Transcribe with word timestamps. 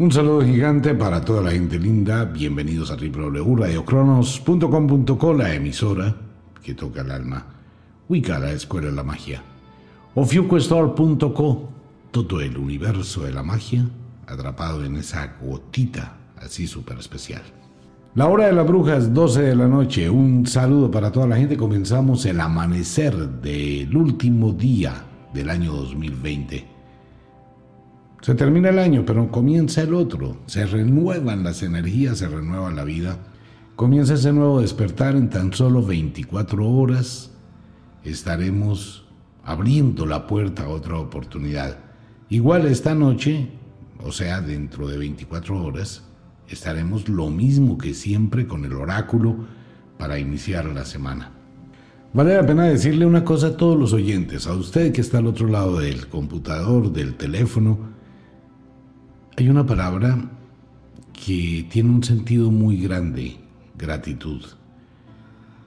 Un 0.00 0.12
saludo 0.12 0.42
gigante 0.42 0.94
para 0.94 1.24
toda 1.24 1.42
la 1.42 1.50
gente 1.50 1.76
linda. 1.76 2.24
Bienvenidos 2.24 2.92
a 2.92 2.96
www.radiocronos.com.co, 2.96 5.34
la 5.34 5.52
emisora 5.52 6.14
que 6.62 6.74
toca 6.74 7.00
el 7.00 7.10
alma. 7.10 7.44
Wicca, 8.08 8.38
la 8.38 8.52
escuela 8.52 8.90
de 8.90 8.92
la 8.92 9.02
magia. 9.02 9.42
O 10.14 10.24
fuquestore.co, 10.24 11.68
todo 12.12 12.40
el 12.40 12.56
universo 12.58 13.24
de 13.24 13.32
la 13.32 13.42
magia 13.42 13.88
atrapado 14.28 14.84
en 14.84 14.98
esa 14.98 15.34
gotita 15.42 16.16
así 16.36 16.68
súper 16.68 17.00
especial. 17.00 17.42
La 18.14 18.28
hora 18.28 18.46
de 18.46 18.52
la 18.52 18.62
bruja 18.62 18.98
es 18.98 19.12
12 19.12 19.42
de 19.42 19.56
la 19.56 19.66
noche. 19.66 20.08
Un 20.08 20.46
saludo 20.46 20.92
para 20.92 21.10
toda 21.10 21.26
la 21.26 21.38
gente. 21.38 21.56
Comenzamos 21.56 22.24
el 22.24 22.40
amanecer 22.40 23.16
del 23.16 23.96
último 23.96 24.52
día 24.52 24.94
del 25.34 25.50
año 25.50 25.72
2020. 25.72 26.77
Se 28.20 28.34
termina 28.34 28.70
el 28.70 28.78
año, 28.78 29.04
pero 29.06 29.30
comienza 29.30 29.82
el 29.82 29.94
otro. 29.94 30.38
Se 30.46 30.66
renuevan 30.66 31.44
las 31.44 31.62
energías, 31.62 32.18
se 32.18 32.28
renueva 32.28 32.70
la 32.70 32.84
vida. 32.84 33.18
Comienza 33.76 34.14
ese 34.14 34.32
nuevo 34.32 34.60
despertar 34.60 35.14
en 35.14 35.30
tan 35.30 35.52
solo 35.52 35.82
24 35.82 36.68
horas. 36.68 37.30
Estaremos 38.02 39.06
abriendo 39.44 40.04
la 40.04 40.26
puerta 40.26 40.64
a 40.64 40.68
otra 40.68 40.98
oportunidad. 40.98 41.78
Igual 42.28 42.66
esta 42.66 42.94
noche, 42.94 43.48
o 44.04 44.10
sea, 44.10 44.40
dentro 44.40 44.88
de 44.88 44.98
24 44.98 45.64
horas, 45.64 46.02
estaremos 46.48 47.08
lo 47.08 47.30
mismo 47.30 47.78
que 47.78 47.94
siempre 47.94 48.46
con 48.46 48.64
el 48.64 48.72
oráculo 48.72 49.36
para 49.96 50.18
iniciar 50.18 50.66
la 50.66 50.84
semana. 50.84 51.32
Vale 52.12 52.34
la 52.34 52.46
pena 52.46 52.64
decirle 52.64 53.06
una 53.06 53.24
cosa 53.24 53.48
a 53.48 53.56
todos 53.56 53.78
los 53.78 53.92
oyentes, 53.92 54.46
a 54.46 54.54
usted 54.54 54.92
que 54.92 55.02
está 55.02 55.18
al 55.18 55.26
otro 55.26 55.46
lado 55.46 55.78
del 55.78 56.08
computador, 56.08 56.92
del 56.92 57.14
teléfono, 57.14 57.97
hay 59.38 59.48
una 59.48 59.64
palabra 59.64 60.18
que 61.12 61.64
tiene 61.70 61.90
un 61.90 62.02
sentido 62.02 62.50
muy 62.50 62.76
grande, 62.76 63.36
gratitud. 63.76 64.42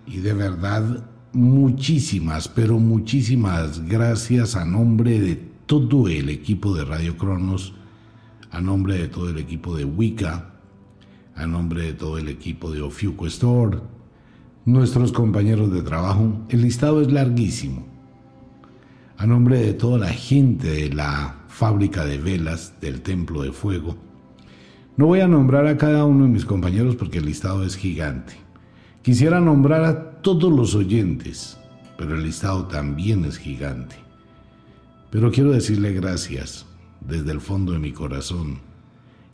Y 0.06 0.18
de 0.18 0.34
verdad, 0.34 1.06
muchísimas, 1.32 2.50
pero 2.50 2.80
muchísimas 2.80 3.88
gracias 3.88 4.58
a 4.58 4.66
nombre 4.66 5.22
de 5.22 5.36
todo 5.68 6.10
el 6.10 6.28
equipo 6.28 6.76
de 6.76 6.84
Radio 6.84 7.16
Cronos, 7.16 7.74
a 8.52 8.60
nombre 8.60 8.98
de 8.98 9.08
todo 9.08 9.30
el 9.30 9.38
equipo 9.38 9.78
de 9.78 9.86
Wicca, 9.86 10.52
a 11.34 11.48
nombre 11.48 11.84
de 11.84 11.94
todo 11.94 12.18
el 12.18 12.28
equipo 12.28 12.72
de 12.72 12.82
Ofiuco 12.82 13.26
Store, 13.28 13.80
nuestros 14.66 15.14
compañeros 15.14 15.72
de 15.72 15.82
trabajo. 15.82 16.42
El 16.50 16.64
listado 16.64 17.02
es 17.02 17.10
larguísimo. 17.10 17.88
A 19.16 19.26
nombre 19.26 19.62
de 19.62 19.72
toda 19.72 19.98
la 19.98 20.10
gente 20.10 20.68
de 20.68 20.90
la 20.94 21.41
fábrica 21.52 22.06
de 22.06 22.18
velas 22.18 22.80
del 22.80 23.02
Templo 23.02 23.44
de 23.44 23.52
Fuego. 23.52 23.98
No 24.96 25.08
voy 25.08 25.20
a 25.20 25.28
nombrar 25.28 25.68
a 25.68 25.78
cada 25.78 26.06
uno 26.06 26.24
de 26.24 26.32
mis 26.32 26.46
compañeros 26.46 26.96
porque 26.96 27.20
el 27.20 27.26
listado 27.26 27.64
es 27.66 27.76
gigante. 27.76 28.34
Quisiera 29.02 29.42
nombrar 29.42 29.84
a 29.84 30.22
todos 30.22 30.52
los 30.52 30.76
oyentes, 30.76 31.60
pero 31.98 32.16
el 32.16 32.24
listado 32.24 32.68
también 32.68 33.26
es 33.26 33.38
gigante. 33.38 33.96
Pero 35.12 35.30
quiero 35.30 35.52
decirle 35.52 35.92
gracias 35.94 36.66
desde 37.02 37.32
el 37.32 37.42
fondo 37.42 37.74
de 37.74 37.80
mi 37.80 37.92
corazón 37.92 38.60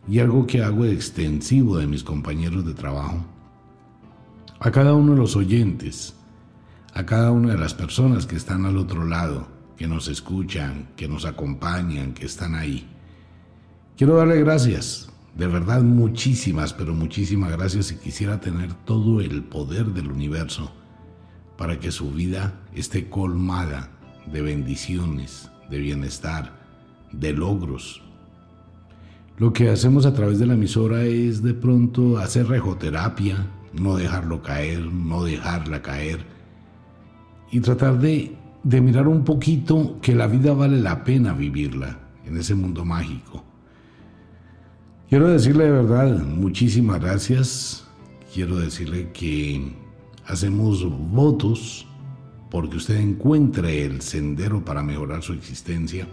y 0.07 0.19
algo 0.19 0.47
que 0.47 0.63
hago 0.63 0.85
extensivo 0.85 1.77
de 1.77 1.85
mis 1.85 2.03
compañeros 2.03 2.65
de 2.65 2.73
trabajo. 2.73 3.23
A 4.59 4.71
cada 4.71 4.95
uno 4.95 5.13
de 5.13 5.19
los 5.19 5.35
oyentes, 5.35 6.15
a 6.93 7.05
cada 7.05 7.31
una 7.31 7.53
de 7.53 7.59
las 7.59 7.75
personas 7.75 8.25
que 8.25 8.35
están 8.35 8.65
al 8.65 8.77
otro 8.77 9.05
lado, 9.05 9.56
que 9.78 9.88
nos 9.88 10.08
escuchan, 10.08 10.89
que 10.95 11.08
nos 11.08 11.25
acompañan, 11.25 12.14
que 12.14 12.25
están 12.25 12.56
ahí. 12.56 12.88
Quiero 13.95 14.16
darle 14.16 14.39
gracias, 14.39 15.09
de 15.36 15.47
verdad 15.47 15.81
muchísimas, 15.81 16.73
pero 16.73 16.94
muchísimas 16.94 17.52
gracias 17.52 17.92
y 17.92 17.98
quisiera 17.98 18.39
tener 18.39 18.73
todo 18.73 19.22
el 19.22 19.44
poder 19.44 19.88
del 19.88 20.11
universo 20.11 20.72
para 21.58 21.80
que 21.80 21.92
su 21.92 22.11
vida 22.11 22.60
esté 22.73 23.10
colmada 23.10 23.89
de 24.32 24.42
bendiciones, 24.42 25.49
de 25.70 25.80
bienestar, 25.80 26.54
de 27.11 27.33
logros. 27.33 28.02
Lo 29.37 29.54
que 29.54 29.70
hacemos 29.70 30.05
a 30.05 30.14
través 30.14 30.39
de 30.39 30.48
la 30.48 30.54
emisora 30.54 31.04
es 31.04 31.43
de 31.43 31.54
pronto 31.54 32.17
hacer 32.17 32.48
rejoterapia, 32.48 33.45
no 33.73 33.95
dejarlo 33.95 34.42
caer, 34.42 34.82
no 34.82 35.23
dejarla 35.23 35.82
caer 35.82 36.26
y 37.52 37.60
tratar 37.60 37.99
de 37.99 38.36
de 38.67 38.82
mirar 38.82 39.08
un 39.08 39.23
poquito 39.23 39.98
que 40.02 40.14
la 40.14 40.28
vida 40.28 40.54
vale 40.54 40.82
la 40.82 41.05
pena 41.05 41.32
vivirla 41.32 42.00
en 42.26 42.36
ese 42.36 42.54
mundo 42.54 42.83
mágico. 42.83 43.42
Quiero 45.08 45.30
decirle 45.30 45.64
de 45.64 45.72
verdad 45.72 46.22
muchísimas 46.26 47.00
gracias. 47.00 47.88
Quiero 48.33 48.58
decirle 48.58 49.14
que 49.14 49.73
hacemos 50.26 50.86
votos 51.14 51.88
porque 52.52 52.76
usted 52.76 52.98
encuentre 52.98 53.86
el 53.86 54.02
sendero 54.02 54.66
para 54.66 54.84
mejorar 54.84 55.23
su 55.23 55.32
existencia 55.32 56.05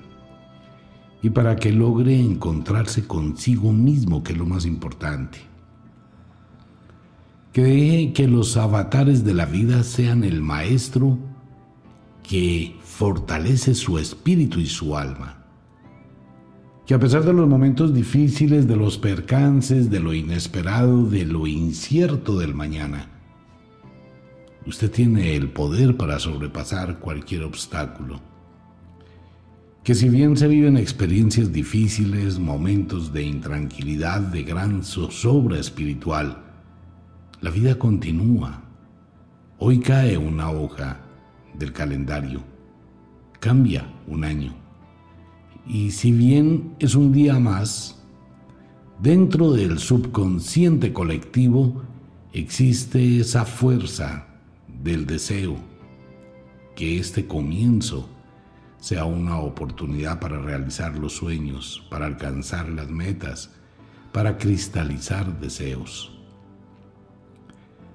y 1.22 1.30
para 1.30 1.56
que 1.56 1.72
logre 1.72 2.20
encontrarse 2.20 3.04
consigo 3.04 3.72
mismo, 3.72 4.22
que 4.22 4.30
es 4.30 4.38
lo 4.38 4.46
más 4.46 4.64
importante. 4.64 5.40
Que 7.52 7.64
deje 7.64 8.12
que 8.12 8.28
los 8.28 8.56
avatares 8.56 9.24
de 9.24 9.34
la 9.34 9.46
vida 9.46 9.82
sean 9.82 10.22
el 10.22 10.40
maestro 10.40 11.33
que 12.24 12.74
fortalece 12.82 13.74
su 13.74 13.98
espíritu 13.98 14.58
y 14.58 14.66
su 14.66 14.96
alma. 14.96 15.44
Que 16.86 16.94
a 16.94 16.98
pesar 16.98 17.22
de 17.24 17.32
los 17.32 17.48
momentos 17.48 17.94
difíciles, 17.94 18.66
de 18.66 18.76
los 18.76 18.98
percances, 18.98 19.90
de 19.90 20.00
lo 20.00 20.12
inesperado, 20.12 21.04
de 21.04 21.24
lo 21.24 21.46
incierto 21.46 22.38
del 22.38 22.54
mañana, 22.54 23.08
usted 24.66 24.90
tiene 24.90 25.36
el 25.36 25.50
poder 25.50 25.96
para 25.96 26.18
sobrepasar 26.18 26.98
cualquier 26.98 27.42
obstáculo. 27.42 28.20
Que 29.82 29.94
si 29.94 30.08
bien 30.08 30.36
se 30.36 30.48
viven 30.48 30.78
experiencias 30.78 31.52
difíciles, 31.52 32.38
momentos 32.38 33.12
de 33.12 33.22
intranquilidad, 33.22 34.20
de 34.20 34.42
gran 34.42 34.82
zozobra 34.82 35.58
espiritual, 35.58 36.42
la 37.42 37.50
vida 37.50 37.78
continúa. 37.78 38.62
Hoy 39.58 39.80
cae 39.80 40.16
una 40.16 40.50
hoja 40.50 41.03
del 41.58 41.72
calendario. 41.72 42.42
Cambia 43.40 43.86
un 44.06 44.24
año. 44.24 44.54
Y 45.66 45.90
si 45.92 46.12
bien 46.12 46.74
es 46.78 46.94
un 46.94 47.12
día 47.12 47.38
más, 47.38 48.02
dentro 49.00 49.52
del 49.52 49.78
subconsciente 49.78 50.92
colectivo 50.92 51.82
existe 52.32 53.20
esa 53.20 53.44
fuerza 53.44 54.26
del 54.82 55.06
deseo, 55.06 55.56
que 56.74 56.98
este 56.98 57.26
comienzo 57.26 58.08
sea 58.78 59.06
una 59.06 59.38
oportunidad 59.38 60.20
para 60.20 60.38
realizar 60.38 60.98
los 60.98 61.14
sueños, 61.14 61.86
para 61.88 62.04
alcanzar 62.06 62.68
las 62.68 62.90
metas, 62.90 63.50
para 64.12 64.36
cristalizar 64.36 65.40
deseos. 65.40 66.12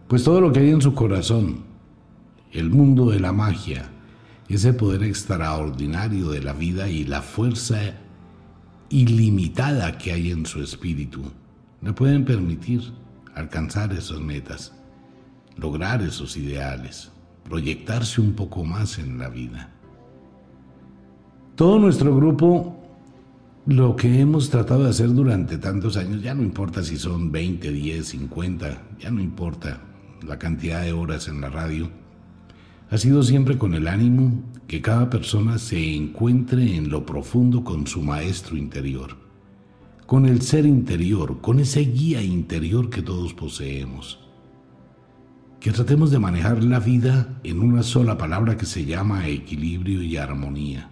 Pues 0.07 0.23
todo 0.23 0.41
lo 0.41 0.51
que 0.51 0.61
hay 0.61 0.71
en 0.71 0.81
su 0.81 0.95
corazón, 0.95 1.68
el 2.51 2.69
mundo 2.69 3.09
de 3.11 3.19
la 3.19 3.31
magia, 3.31 3.89
ese 4.47 4.73
poder 4.73 5.03
extraordinario 5.03 6.31
de 6.31 6.41
la 6.41 6.53
vida 6.53 6.89
y 6.89 7.05
la 7.05 7.21
fuerza 7.21 7.79
ilimitada 8.89 9.97
que 9.97 10.11
hay 10.11 10.31
en 10.31 10.45
su 10.45 10.61
espíritu, 10.61 11.21
le 11.81 11.93
pueden 11.93 12.25
permitir 12.25 12.81
alcanzar 13.35 13.93
esas 13.93 14.19
metas, 14.19 14.73
lograr 15.57 16.01
esos 16.01 16.35
ideales, 16.37 17.11
proyectarse 17.43 18.21
un 18.21 18.33
poco 18.33 18.63
más 18.63 18.97
en 18.97 19.19
la 19.19 19.29
vida. 19.29 19.71
Todo 21.55 21.77
nuestro 21.77 22.15
grupo, 22.15 22.79
lo 23.65 23.95
que 23.95 24.19
hemos 24.19 24.49
tratado 24.49 24.85
de 24.85 24.89
hacer 24.89 25.13
durante 25.13 25.57
tantos 25.57 25.97
años, 25.97 26.23
ya 26.23 26.33
no 26.33 26.41
importa 26.41 26.83
si 26.83 26.97
son 26.97 27.31
20, 27.31 27.71
10, 27.71 28.07
50, 28.07 28.81
ya 28.99 29.11
no 29.11 29.21
importa 29.21 29.81
la 30.25 30.39
cantidad 30.39 30.81
de 30.81 30.93
horas 30.93 31.27
en 31.27 31.41
la 31.41 31.49
radio, 31.49 31.89
ha 32.91 32.97
sido 32.97 33.21
siempre 33.21 33.57
con 33.57 33.75
el 33.75 33.87
ánimo 33.87 34.41
que 34.67 34.81
cada 34.81 35.09
persona 35.09 35.59
se 35.59 35.95
encuentre 35.95 36.75
en 36.75 36.89
lo 36.89 37.05
profundo 37.05 37.63
con 37.63 37.85
su 37.85 38.01
maestro 38.01 38.57
interior, 38.57 39.15
con 40.07 40.25
el 40.25 40.41
ser 40.41 40.65
interior, 40.65 41.39
con 41.39 41.59
ese 41.59 41.81
guía 41.81 42.23
interior 42.23 42.89
que 42.89 43.03
todos 43.03 43.33
poseemos. 43.33 44.19
Que 45.59 45.71
tratemos 45.71 46.09
de 46.09 46.19
manejar 46.19 46.63
la 46.63 46.79
vida 46.79 47.39
en 47.43 47.59
una 47.59 47.83
sola 47.83 48.17
palabra 48.17 48.57
que 48.57 48.65
se 48.65 48.85
llama 48.85 49.27
equilibrio 49.27 50.01
y 50.01 50.17
armonía. 50.17 50.89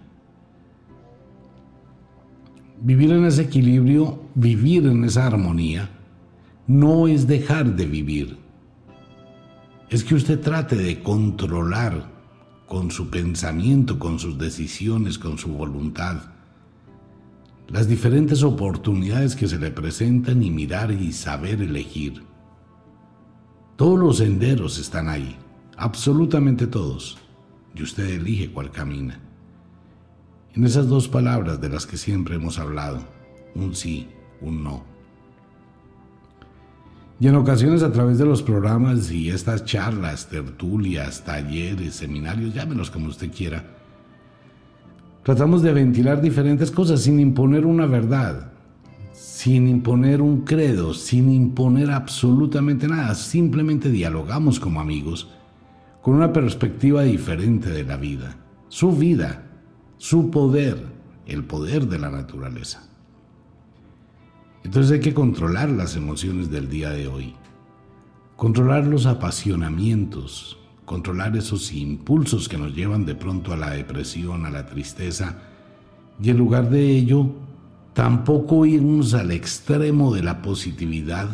Vivir 2.80 3.10
en 3.10 3.24
ese 3.24 3.42
equilibrio, 3.42 4.22
vivir 4.36 4.86
en 4.86 5.02
esa 5.02 5.26
armonía, 5.26 5.90
no 6.68 7.08
es 7.08 7.26
dejar 7.26 7.74
de 7.74 7.86
vivir, 7.86 8.47
es 9.90 10.04
que 10.04 10.14
usted 10.14 10.40
trate 10.40 10.76
de 10.76 11.02
controlar 11.02 12.10
con 12.66 12.90
su 12.90 13.08
pensamiento, 13.08 13.98
con 13.98 14.18
sus 14.18 14.36
decisiones, 14.36 15.18
con 15.18 15.38
su 15.38 15.48
voluntad, 15.48 16.16
las 17.68 17.88
diferentes 17.88 18.42
oportunidades 18.42 19.34
que 19.34 19.48
se 19.48 19.58
le 19.58 19.70
presentan 19.70 20.42
y 20.42 20.50
mirar 20.50 20.90
y 20.90 21.12
saber 21.12 21.62
elegir. 21.62 22.22
Todos 23.76 23.98
los 23.98 24.18
senderos 24.18 24.78
están 24.78 25.08
ahí, 25.08 25.36
absolutamente 25.76 26.66
todos, 26.66 27.18
y 27.74 27.82
usted 27.82 28.08
elige 28.08 28.50
cuál 28.50 28.70
camina. 28.70 29.20
En 30.54 30.64
esas 30.64 30.88
dos 30.88 31.08
palabras 31.08 31.60
de 31.60 31.68
las 31.68 31.86
que 31.86 31.96
siempre 31.96 32.36
hemos 32.36 32.58
hablado, 32.58 33.00
un 33.54 33.74
sí, 33.74 34.08
un 34.40 34.64
no. 34.64 34.97
Y 37.20 37.26
en 37.26 37.34
ocasiones 37.34 37.82
a 37.82 37.90
través 37.90 38.18
de 38.18 38.24
los 38.24 38.42
programas 38.42 39.10
y 39.10 39.30
estas 39.30 39.64
charlas, 39.64 40.28
tertulias, 40.28 41.24
talleres, 41.24 41.96
seminarios, 41.96 42.54
llámenos 42.54 42.90
como 42.90 43.08
usted 43.08 43.32
quiera, 43.32 43.64
tratamos 45.24 45.62
de 45.62 45.72
ventilar 45.72 46.20
diferentes 46.20 46.70
cosas 46.70 47.02
sin 47.02 47.18
imponer 47.18 47.66
una 47.66 47.86
verdad, 47.86 48.52
sin 49.12 49.66
imponer 49.66 50.22
un 50.22 50.42
credo, 50.44 50.94
sin 50.94 51.32
imponer 51.32 51.90
absolutamente 51.90 52.86
nada, 52.86 53.16
simplemente 53.16 53.90
dialogamos 53.90 54.60
como 54.60 54.80
amigos 54.80 55.28
con 56.02 56.14
una 56.14 56.32
perspectiva 56.32 57.02
diferente 57.02 57.68
de 57.70 57.82
la 57.82 57.96
vida, 57.96 58.36
su 58.68 58.92
vida, 58.92 59.44
su 59.96 60.30
poder, 60.30 60.78
el 61.26 61.42
poder 61.42 61.86
de 61.88 61.98
la 61.98 62.10
naturaleza. 62.10 62.87
Entonces 64.64 64.92
hay 64.92 65.00
que 65.00 65.14
controlar 65.14 65.70
las 65.70 65.96
emociones 65.96 66.50
del 66.50 66.68
día 66.68 66.90
de 66.90 67.06
hoy, 67.06 67.34
controlar 68.36 68.86
los 68.86 69.06
apasionamientos, 69.06 70.58
controlar 70.84 71.36
esos 71.36 71.72
impulsos 71.72 72.48
que 72.48 72.58
nos 72.58 72.74
llevan 72.74 73.06
de 73.06 73.14
pronto 73.14 73.52
a 73.52 73.56
la 73.56 73.70
depresión, 73.70 74.46
a 74.46 74.50
la 74.50 74.66
tristeza, 74.66 75.38
y 76.20 76.30
en 76.30 76.38
lugar 76.38 76.70
de 76.70 76.90
ello, 76.90 77.30
tampoco 77.92 78.66
irnos 78.66 79.14
al 79.14 79.30
extremo 79.30 80.12
de 80.12 80.22
la 80.22 80.42
positividad 80.42 81.28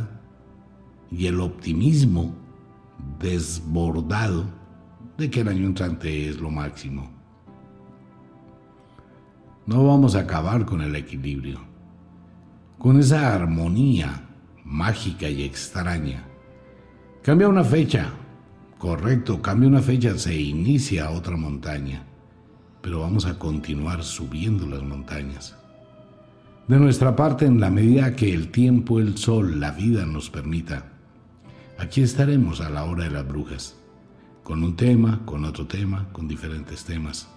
y 1.10 1.26
el 1.26 1.40
optimismo 1.40 2.34
desbordado 3.18 4.44
de 5.16 5.30
que 5.30 5.40
el 5.40 5.48
año 5.48 5.66
entrante 5.66 6.28
es 6.28 6.40
lo 6.40 6.50
máximo. 6.50 7.10
No 9.66 9.86
vamos 9.86 10.14
a 10.14 10.20
acabar 10.20 10.66
con 10.66 10.82
el 10.82 10.94
equilibrio 10.94 11.73
con 12.84 13.00
esa 13.00 13.34
armonía 13.34 14.28
mágica 14.62 15.26
y 15.26 15.42
extraña. 15.42 16.22
Cambia 17.22 17.48
una 17.48 17.64
fecha, 17.64 18.10
correcto, 18.76 19.40
cambia 19.40 19.70
una 19.70 19.80
fecha, 19.80 20.18
se 20.18 20.38
inicia 20.38 21.08
otra 21.08 21.34
montaña, 21.34 22.04
pero 22.82 23.00
vamos 23.00 23.24
a 23.24 23.38
continuar 23.38 24.04
subiendo 24.04 24.66
las 24.66 24.82
montañas. 24.82 25.56
De 26.68 26.78
nuestra 26.78 27.16
parte, 27.16 27.46
en 27.46 27.58
la 27.58 27.70
medida 27.70 28.14
que 28.14 28.34
el 28.34 28.50
tiempo, 28.50 29.00
el 29.00 29.16
sol, 29.16 29.60
la 29.60 29.70
vida 29.70 30.04
nos 30.04 30.28
permita, 30.28 30.92
aquí 31.78 32.02
estaremos 32.02 32.60
a 32.60 32.68
la 32.68 32.84
hora 32.84 33.04
de 33.04 33.12
las 33.12 33.26
brujas, 33.26 33.76
con 34.42 34.62
un 34.62 34.76
tema, 34.76 35.22
con 35.24 35.46
otro 35.46 35.66
tema, 35.66 36.06
con 36.12 36.28
diferentes 36.28 36.84
temas, 36.84 37.30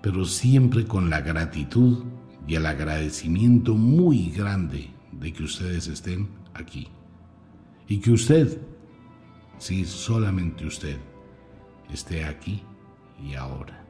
pero 0.00 0.24
siempre 0.24 0.84
con 0.84 1.10
la 1.10 1.20
gratitud 1.20 2.04
y 2.46 2.54
el 2.54 2.66
agradecimiento 2.66 3.74
muy 3.74 4.30
grande 4.30 4.90
de 5.12 5.32
que 5.32 5.44
ustedes 5.44 5.86
estén 5.88 6.28
aquí. 6.54 6.88
Y 7.88 7.98
que 7.98 8.10
usted, 8.10 8.60
sí, 9.58 9.84
solamente 9.84 10.66
usted, 10.66 10.98
esté 11.92 12.24
aquí 12.24 12.62
y 13.22 13.34
ahora. 13.34 13.84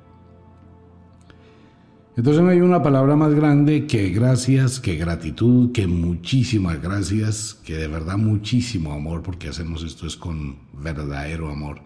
Entonces 2.16 2.42
no 2.44 2.50
hay 2.50 2.60
una 2.60 2.80
palabra 2.80 3.16
más 3.16 3.34
grande 3.34 3.88
que 3.88 4.10
gracias, 4.10 4.78
que 4.78 4.94
gratitud, 4.94 5.72
que 5.72 5.88
muchísimas 5.88 6.80
gracias, 6.80 7.54
que 7.54 7.76
de 7.76 7.88
verdad 7.88 8.16
muchísimo 8.16 8.92
amor, 8.92 9.22
porque 9.22 9.48
hacemos 9.48 9.82
esto 9.82 10.06
es 10.06 10.16
con 10.16 10.58
verdadero 10.72 11.50
amor, 11.50 11.80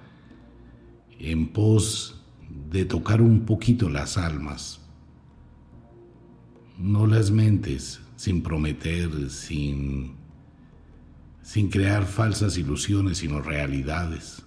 en 1.19 1.49
pos 1.49 2.23
de 2.71 2.85
tocar 2.85 3.23
un 3.23 3.47
poquito 3.47 3.89
las 3.89 4.19
almas, 4.19 4.78
no 6.79 7.07
las 7.07 7.31
mentes, 7.31 8.01
sin 8.17 8.43
prometer, 8.43 9.31
sin, 9.31 10.15
sin 11.43 11.69
crear 11.69 12.05
falsas 12.05 12.57
ilusiones, 12.57 13.19
sino 13.19 13.41
realidades. 13.41 14.43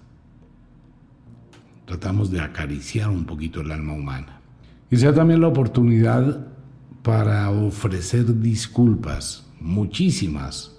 Tratamos 1.85 2.31
de 2.31 2.39
acariciar 2.39 3.09
un 3.09 3.25
poquito 3.25 3.61
el 3.61 3.71
alma 3.71 3.93
humana. 3.93 4.41
Y 4.89 4.97
sea 4.97 5.13
también 5.13 5.41
la 5.41 5.47
oportunidad 5.47 6.47
para 7.03 7.49
ofrecer 7.49 8.39
disculpas, 8.39 9.45
muchísimas, 9.59 10.77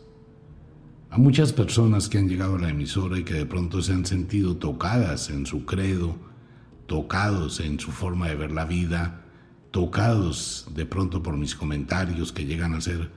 a 1.10 1.18
muchas 1.18 1.52
personas 1.52 2.08
que 2.08 2.16
han 2.16 2.28
llegado 2.28 2.56
a 2.56 2.60
la 2.60 2.70
emisora 2.70 3.18
y 3.18 3.24
que 3.24 3.34
de 3.34 3.44
pronto 3.44 3.82
se 3.82 3.92
han 3.92 4.06
sentido 4.06 4.56
tocadas 4.56 5.28
en 5.28 5.44
su 5.44 5.66
credo, 5.66 6.16
tocados 6.86 7.60
en 7.60 7.78
su 7.78 7.90
forma 7.90 8.28
de 8.28 8.36
ver 8.36 8.52
la 8.52 8.64
vida, 8.64 9.21
tocados 9.72 10.68
de 10.74 10.86
pronto 10.86 11.22
por 11.22 11.36
mis 11.36 11.56
comentarios 11.56 12.30
que 12.30 12.44
llegan 12.44 12.74
a 12.74 12.80
ser 12.80 13.10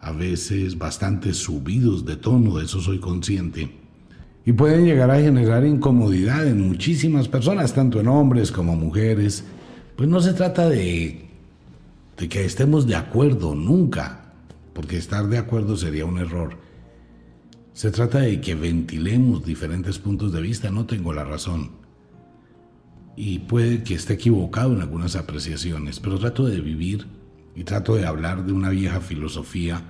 a 0.00 0.12
veces 0.12 0.78
bastante 0.78 1.34
subidos 1.34 2.04
de 2.04 2.16
tono, 2.16 2.58
de 2.58 2.66
eso 2.66 2.80
soy 2.80 3.00
consciente, 3.00 3.70
y 4.44 4.52
pueden 4.52 4.84
llegar 4.84 5.10
a 5.10 5.20
generar 5.20 5.64
incomodidad 5.64 6.46
en 6.46 6.68
muchísimas 6.68 7.26
personas, 7.26 7.74
tanto 7.74 7.98
en 7.98 8.06
hombres 8.06 8.52
como 8.52 8.76
mujeres. 8.76 9.42
Pues 9.96 10.08
no 10.08 10.20
se 10.20 10.34
trata 10.34 10.68
de, 10.68 11.28
de 12.16 12.28
que 12.28 12.44
estemos 12.44 12.86
de 12.86 12.94
acuerdo 12.94 13.56
nunca, 13.56 14.34
porque 14.72 14.98
estar 14.98 15.26
de 15.26 15.38
acuerdo 15.38 15.76
sería 15.76 16.04
un 16.04 16.18
error. 16.18 16.58
Se 17.72 17.90
trata 17.90 18.20
de 18.20 18.40
que 18.40 18.54
ventilemos 18.54 19.44
diferentes 19.44 19.98
puntos 19.98 20.32
de 20.32 20.42
vista, 20.42 20.70
no 20.70 20.86
tengo 20.86 21.12
la 21.12 21.24
razón 21.24 21.85
y 23.16 23.38
puede 23.40 23.82
que 23.82 23.94
esté 23.94 24.14
equivocado 24.14 24.74
en 24.74 24.82
algunas 24.82 25.16
apreciaciones, 25.16 26.00
pero 26.00 26.18
trato 26.18 26.44
de 26.44 26.60
vivir 26.60 27.06
y 27.54 27.64
trato 27.64 27.96
de 27.96 28.06
hablar 28.06 28.44
de 28.44 28.52
una 28.52 28.68
vieja 28.68 29.00
filosofía 29.00 29.82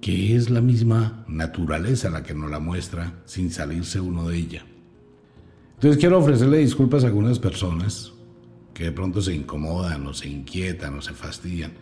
que 0.00 0.36
es 0.36 0.50
la 0.50 0.60
misma 0.60 1.24
naturaleza 1.28 2.10
la 2.10 2.22
que 2.22 2.34
nos 2.34 2.50
la 2.50 2.60
muestra 2.60 3.22
sin 3.24 3.50
salirse 3.50 4.00
uno 4.00 4.28
de 4.28 4.36
ella. 4.36 4.66
Entonces 5.74 5.98
quiero 5.98 6.18
ofrecerle 6.18 6.58
disculpas 6.58 7.02
a 7.02 7.08
algunas 7.08 7.38
personas 7.38 8.12
que 8.72 8.84
de 8.84 8.92
pronto 8.92 9.20
se 9.20 9.34
incomodan 9.34 10.06
o 10.06 10.14
se 10.14 10.28
inquietan 10.28 10.96
o 10.96 11.02
se 11.02 11.12
fastidian. 11.12 11.72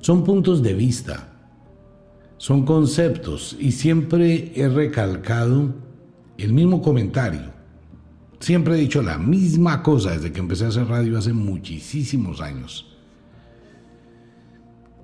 Son 0.00 0.24
puntos 0.24 0.62
de 0.62 0.74
vista, 0.74 1.50
son 2.38 2.64
conceptos 2.64 3.56
y 3.58 3.72
siempre 3.72 4.52
he 4.54 4.68
recalcado 4.68 5.74
el 6.38 6.52
mismo 6.52 6.82
comentario 6.82 7.55
Siempre 8.46 8.76
he 8.76 8.80
dicho 8.80 9.02
la 9.02 9.18
misma 9.18 9.82
cosa 9.82 10.12
desde 10.12 10.30
que 10.30 10.38
empecé 10.38 10.66
a 10.66 10.68
hacer 10.68 10.86
radio 10.86 11.18
hace 11.18 11.32
muchísimos 11.32 12.40
años. 12.40 12.96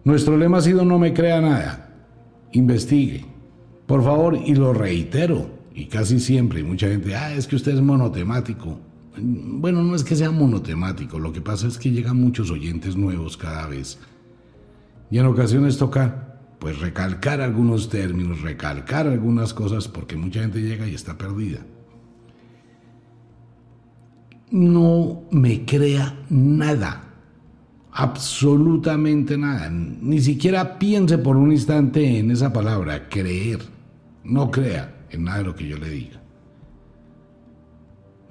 Nuestro 0.04 0.36
lema 0.36 0.58
ha 0.58 0.60
sido 0.60 0.84
no 0.84 0.96
me 1.00 1.12
crea 1.12 1.40
nada, 1.40 1.92
investigue. 2.52 3.26
Por 3.84 4.04
favor, 4.04 4.36
y 4.36 4.54
lo 4.54 4.72
reitero, 4.72 5.50
y 5.74 5.86
casi 5.86 6.20
siempre, 6.20 6.60
y 6.60 6.62
mucha 6.62 6.86
gente, 6.86 7.16
ah, 7.16 7.34
es 7.34 7.48
que 7.48 7.56
usted 7.56 7.72
es 7.72 7.80
monotemático. 7.80 8.78
Bueno, 9.18 9.82
no 9.82 9.96
es 9.96 10.04
que 10.04 10.14
sea 10.14 10.30
monotemático, 10.30 11.18
lo 11.18 11.32
que 11.32 11.40
pasa 11.40 11.66
es 11.66 11.78
que 11.78 11.90
llegan 11.90 12.20
muchos 12.20 12.48
oyentes 12.48 12.94
nuevos 12.94 13.36
cada 13.36 13.66
vez. 13.66 13.98
Y 15.10 15.18
en 15.18 15.26
ocasiones 15.26 15.78
toca, 15.78 16.38
pues, 16.60 16.78
recalcar 16.78 17.40
algunos 17.40 17.88
términos, 17.88 18.40
recalcar 18.40 19.08
algunas 19.08 19.52
cosas, 19.52 19.88
porque 19.88 20.16
mucha 20.16 20.42
gente 20.42 20.62
llega 20.62 20.86
y 20.86 20.94
está 20.94 21.18
perdida 21.18 21.66
no 24.52 25.22
me 25.30 25.64
crea 25.64 26.14
nada, 26.28 27.02
absolutamente 27.90 29.38
nada. 29.38 29.70
Ni 29.70 30.20
siquiera 30.20 30.78
piense 30.78 31.18
por 31.18 31.36
un 31.36 31.52
instante 31.52 32.18
en 32.18 32.30
esa 32.30 32.52
palabra, 32.52 33.08
creer. 33.08 33.60
No 34.24 34.50
crea 34.50 35.06
en 35.10 35.24
nada 35.24 35.38
de 35.38 35.44
lo 35.44 35.56
que 35.56 35.66
yo 35.66 35.78
le 35.78 35.88
diga. 35.88 36.22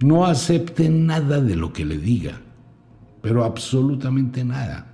No 0.02 0.26
acepte 0.26 0.90
nada 0.90 1.42
de 1.42 1.56
lo 1.56 1.74
que 1.74 1.86
le 1.86 1.98
diga, 1.98 2.40
pero 3.22 3.44
absolutamente 3.44 4.44
nada. 4.44 4.88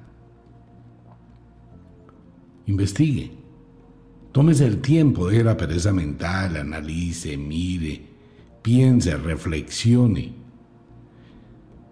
Investigue. 2.65 3.31
Tómese 4.31 4.65
el 4.65 4.79
tiempo, 4.79 5.27
de 5.27 5.43
la 5.43 5.57
pereza 5.57 5.91
mental, 5.91 6.57
analice, 6.57 7.37
mire, 7.37 8.01
piense, 8.61 9.15
reflexione 9.15 10.46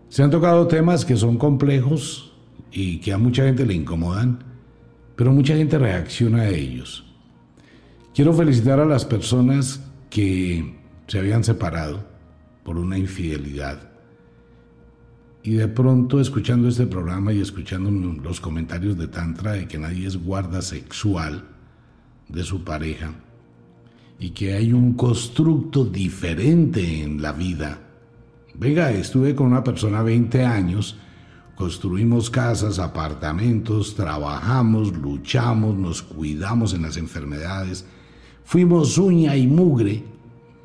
se 0.09 0.23
han 0.23 0.31
tocado 0.31 0.67
temas 0.67 1.05
que 1.05 1.17
son 1.17 1.37
complejos 1.37 2.33
y 2.71 2.99
que 2.99 3.13
a 3.13 3.17
mucha 3.17 3.43
gente 3.43 3.65
le 3.65 3.73
incomodan, 3.73 4.43
pero 5.15 5.31
mucha 5.31 5.55
gente 5.55 5.77
reacciona 5.77 6.41
a 6.41 6.49
ellos. 6.49 7.05
Quiero 8.13 8.33
felicitar 8.33 8.79
a 8.79 8.85
las 8.85 9.05
personas 9.05 9.81
que 10.09 10.75
se 11.07 11.19
habían 11.19 11.43
separado 11.43 12.05
por 12.63 12.77
una 12.77 12.97
infidelidad 12.97 13.91
Y 15.43 15.51
de 15.51 15.67
pronto 15.67 16.19
escuchando 16.19 16.67
este 16.67 16.87
programa 16.87 17.31
y 17.31 17.39
escuchando 17.39 17.91
los 17.91 18.41
comentarios 18.41 18.97
de 18.97 19.07
Tantra 19.07 19.51
de 19.51 19.67
que 19.67 19.77
nadie 19.77 20.07
es 20.07 20.17
guarda 20.17 20.63
sexual 20.63 21.43
de 22.29 22.43
su 22.43 22.63
pareja 22.63 23.13
y 24.17 24.31
que 24.31 24.53
hay 24.53 24.73
un 24.73 24.93
constructo 24.93 25.85
diferente 25.85 27.03
en 27.03 27.21
la 27.21 27.31
vida. 27.31 27.84
Venga, 28.57 28.91
estuve 28.91 29.35
con 29.35 29.47
una 29.47 29.63
persona 29.63 30.01
20 30.01 30.43
años, 30.45 30.97
construimos 31.55 32.29
casas, 32.29 32.79
apartamentos, 32.79 33.95
trabajamos, 33.95 34.95
luchamos, 34.97 35.75
nos 35.75 36.01
cuidamos 36.01 36.73
en 36.73 36.83
las 36.83 36.97
enfermedades, 36.97 37.85
fuimos 38.43 38.97
uña 38.97 39.35
y 39.35 39.47
mugre, 39.47 40.03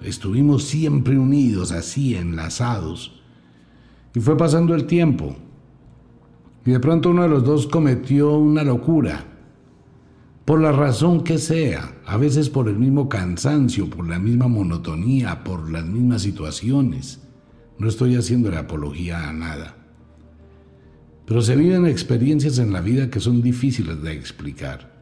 estuvimos 0.03 0.65
siempre 0.65 1.19
unidos, 1.19 1.73
así 1.73 2.15
enlazados 2.15 3.21
y 4.15 4.21
fue 4.21 4.37
pasando 4.37 4.75
el 4.75 4.87
tiempo. 4.87 5.35
Y 6.65 6.73
de 6.73 6.81
pronto 6.81 7.11
uno 7.11 7.23
de 7.23 7.29
los 7.29 7.45
dos 7.45 7.67
cometió 7.67 8.37
una 8.37 8.63
locura. 8.63 9.25
Por 10.45 10.61
la 10.61 10.73
razón 10.73 11.23
que 11.23 11.39
sea, 11.39 11.97
a 12.07 12.17
veces 12.17 12.51
por 12.51 12.69
el 12.69 12.77
mismo 12.77 13.09
cansancio, 13.09 13.89
por 13.89 14.09
la 14.09 14.19
misma 14.19 14.49
monotonía, 14.49 15.45
por 15.45 15.71
las 15.71 15.85
mismas 15.85 16.23
situaciones. 16.23 17.21
No 17.81 17.89
estoy 17.89 18.15
haciendo 18.15 18.51
la 18.51 18.61
apología 18.61 19.27
a 19.27 19.33
nada. 19.33 19.75
Pero 21.25 21.41
se 21.41 21.57
viven 21.57 21.87
experiencias 21.87 22.59
en 22.59 22.75
la 22.75 22.83
vida 22.83 23.09
que 23.09 23.21
son 23.21 23.41
difíciles 23.41 24.03
de 24.03 24.13
explicar. 24.13 25.01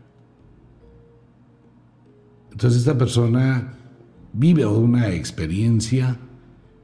Entonces 2.53 2.79
esta 2.79 2.97
persona 2.97 3.75
vive 4.33 4.65
una 4.65 5.09
experiencia 5.09 6.19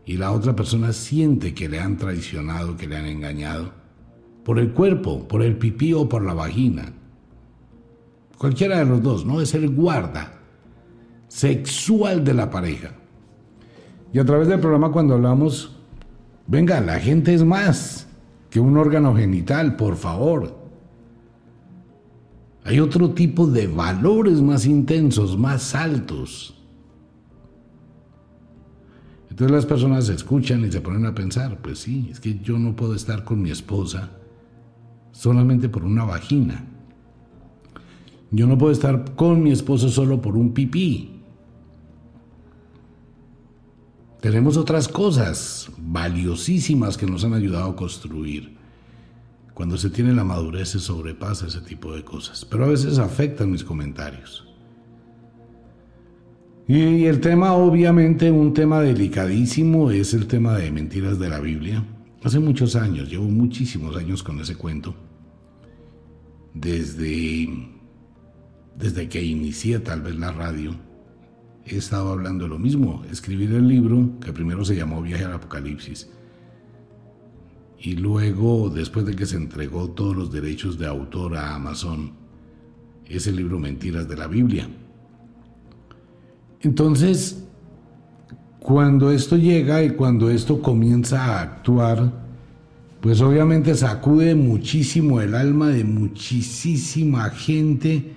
y 0.04 0.16
la 0.16 0.32
otra 0.32 0.56
persona 0.56 0.92
siente 0.92 1.54
que 1.54 1.68
le 1.68 1.78
han 1.78 1.96
traicionado, 1.96 2.76
que 2.76 2.88
le 2.88 2.96
han 2.96 3.06
engañado, 3.06 3.72
por 4.44 4.58
el 4.58 4.72
cuerpo, 4.72 5.28
por 5.28 5.42
el 5.42 5.56
pipí 5.58 5.92
o 5.92 6.08
por 6.08 6.24
la 6.24 6.34
vagina. 6.34 6.92
Cualquiera 8.36 8.78
de 8.78 8.84
los 8.84 9.00
dos, 9.00 9.24
¿no? 9.24 9.40
Es 9.40 9.54
el 9.54 9.70
guarda 9.70 10.40
sexual 11.28 12.24
de 12.24 12.34
la 12.34 12.50
pareja. 12.50 12.94
Y 14.12 14.18
a 14.18 14.24
través 14.24 14.48
del 14.48 14.58
programa 14.58 14.90
cuando 14.90 15.14
hablamos, 15.14 15.73
venga, 16.46 16.80
la 16.80 16.98
gente 16.98 17.34
es 17.34 17.44
más 17.44 18.06
que 18.50 18.60
un 18.60 18.76
órgano 18.76 19.14
genital, 19.14 19.76
por 19.76 19.96
favor. 19.96 20.64
Hay 22.64 22.80
otro 22.80 23.10
tipo 23.10 23.46
de 23.46 23.66
valores 23.66 24.40
más 24.40 24.64
intensos, 24.64 25.36
más 25.38 25.74
altos. 25.74 26.54
Entonces 29.28 29.52
las 29.54 29.66
personas 29.66 30.08
escuchan 30.08 30.64
y 30.64 30.70
se 30.70 30.80
ponen 30.80 31.04
a 31.06 31.14
pensar, 31.14 31.58
pues 31.60 31.80
sí, 31.80 32.08
es 32.10 32.20
que 32.20 32.38
yo 32.38 32.58
no 32.58 32.76
puedo 32.76 32.94
estar 32.94 33.24
con 33.24 33.42
mi 33.42 33.50
esposa 33.50 34.10
solamente 35.10 35.68
por 35.68 35.84
una 35.84 36.04
vagina. 36.04 36.64
Yo 38.30 38.46
no 38.46 38.56
puedo 38.56 38.72
estar 38.72 39.14
con 39.14 39.42
mi 39.42 39.50
esposo 39.50 39.88
solo 39.88 40.20
por 40.22 40.36
un 40.36 40.54
pipí. 40.54 41.13
Tenemos 44.24 44.56
otras 44.56 44.88
cosas 44.88 45.68
valiosísimas 45.76 46.96
que 46.96 47.04
nos 47.04 47.24
han 47.24 47.34
ayudado 47.34 47.68
a 47.68 47.76
construir. 47.76 48.56
Cuando 49.52 49.76
se 49.76 49.90
tiene 49.90 50.14
la 50.14 50.24
madurez 50.24 50.70
se 50.70 50.80
sobrepasa 50.80 51.48
ese 51.48 51.60
tipo 51.60 51.94
de 51.94 52.04
cosas, 52.04 52.42
pero 52.46 52.64
a 52.64 52.68
veces 52.68 52.98
afectan 52.98 53.50
mis 53.50 53.62
comentarios. 53.62 54.48
Y 56.66 57.04
el 57.04 57.20
tema, 57.20 57.52
obviamente, 57.52 58.30
un 58.30 58.54
tema 58.54 58.80
delicadísimo 58.80 59.90
es 59.90 60.14
el 60.14 60.26
tema 60.26 60.56
de 60.56 60.70
mentiras 60.70 61.18
de 61.18 61.28
la 61.28 61.40
Biblia. 61.40 61.84
Hace 62.22 62.38
muchos 62.38 62.76
años, 62.76 63.10
llevo 63.10 63.28
muchísimos 63.28 63.94
años 63.94 64.22
con 64.22 64.40
ese 64.40 64.56
cuento. 64.56 64.94
Desde, 66.54 67.46
desde 68.74 69.06
que 69.06 69.22
inicié 69.22 69.80
tal 69.80 70.00
vez 70.00 70.16
la 70.16 70.32
radio, 70.32 70.74
he 71.66 71.76
estado 71.76 72.10
hablando 72.10 72.48
lo 72.48 72.58
mismo. 72.58 73.04
Escribir 73.10 73.52
el 73.52 73.68
libro, 73.68 74.10
que 74.20 74.32
primero 74.32 74.64
se 74.64 74.76
llamó 74.76 75.02
Viaje 75.02 75.24
al 75.24 75.32
Apocalipsis. 75.32 76.10
Y 77.78 77.96
luego, 77.96 78.70
después 78.70 79.04
de 79.06 79.14
que 79.14 79.26
se 79.26 79.36
entregó 79.36 79.90
todos 79.90 80.16
los 80.16 80.32
derechos 80.32 80.78
de 80.78 80.86
autor 80.86 81.36
a 81.36 81.54
Amazon, 81.54 82.12
ese 83.06 83.32
libro 83.32 83.58
Mentiras 83.58 84.08
de 84.08 84.16
la 84.16 84.26
Biblia 84.26 84.68
entonces, 86.64 87.44
cuando 88.58 89.10
esto 89.10 89.36
llega 89.36 89.82
y 89.82 89.90
cuando 89.90 90.30
esto 90.30 90.62
comienza 90.62 91.22
a 91.22 91.42
actuar, 91.42 92.10
pues 93.02 93.20
obviamente 93.20 93.74
sacude 93.74 94.34
muchísimo 94.34 95.20
el 95.20 95.34
alma 95.34 95.68
de 95.68 95.84
muchísima 95.84 97.28
gente 97.28 98.14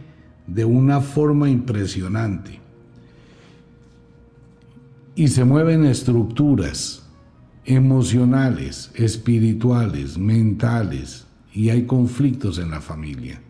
de 0.48 0.64
una 0.64 1.02
forma 1.02 1.50
impresionante. 1.50 2.62
Y 5.18 5.30
se 5.30 5.44
mueven 5.46 5.84
estructuras 5.84 7.10
emocionales, 7.66 8.92
espirituales, 8.94 10.20
mentales, 10.20 11.26
y 11.52 11.72
hay 11.72 11.88
conflictos 11.88 12.60
en 12.60 12.70
la 12.70 12.82
familia. 12.82 13.42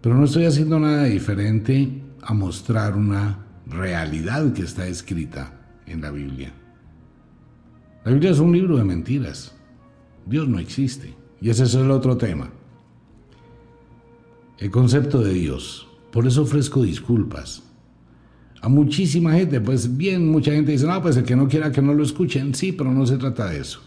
Pero 0.00 0.14
no 0.14 0.24
estoy 0.24 0.44
haciendo 0.44 0.78
nada 0.78 1.02
diferente 1.02 2.00
a 2.22 2.32
mostrar 2.32 2.96
una 2.96 3.44
realidad 3.66 4.52
que 4.52 4.62
está 4.62 4.86
escrita 4.86 5.60
en 5.84 6.00
la 6.00 6.12
Biblia. 6.12 6.52
La 8.04 8.12
Biblia 8.12 8.30
es 8.30 8.38
un 8.38 8.52
libro 8.52 8.76
de 8.76 8.84
mentiras. 8.84 9.52
Dios 10.26 10.46
no 10.46 10.60
existe. 10.60 11.12
Y 11.40 11.50
ese 11.50 11.64
es 11.64 11.74
el 11.74 11.90
otro 11.90 12.16
tema. 12.16 12.50
El 14.58 14.70
concepto 14.70 15.18
de 15.18 15.32
Dios. 15.32 15.88
Por 16.12 16.28
eso 16.28 16.42
ofrezco 16.42 16.82
disculpas. 16.84 17.64
A 18.60 18.68
muchísima 18.68 19.32
gente, 19.32 19.60
pues 19.60 19.96
bien, 19.96 20.30
mucha 20.30 20.52
gente 20.52 20.72
dice, 20.72 20.86
no, 20.86 21.00
pues 21.00 21.16
el 21.16 21.24
que 21.24 21.36
no 21.36 21.48
quiera 21.48 21.72
que 21.72 21.82
no 21.82 21.94
lo 21.94 22.02
escuchen. 22.02 22.54
Sí, 22.54 22.72
pero 22.72 22.92
no 22.92 23.06
se 23.06 23.16
trata 23.16 23.46
de 23.46 23.60
eso. 23.60 23.80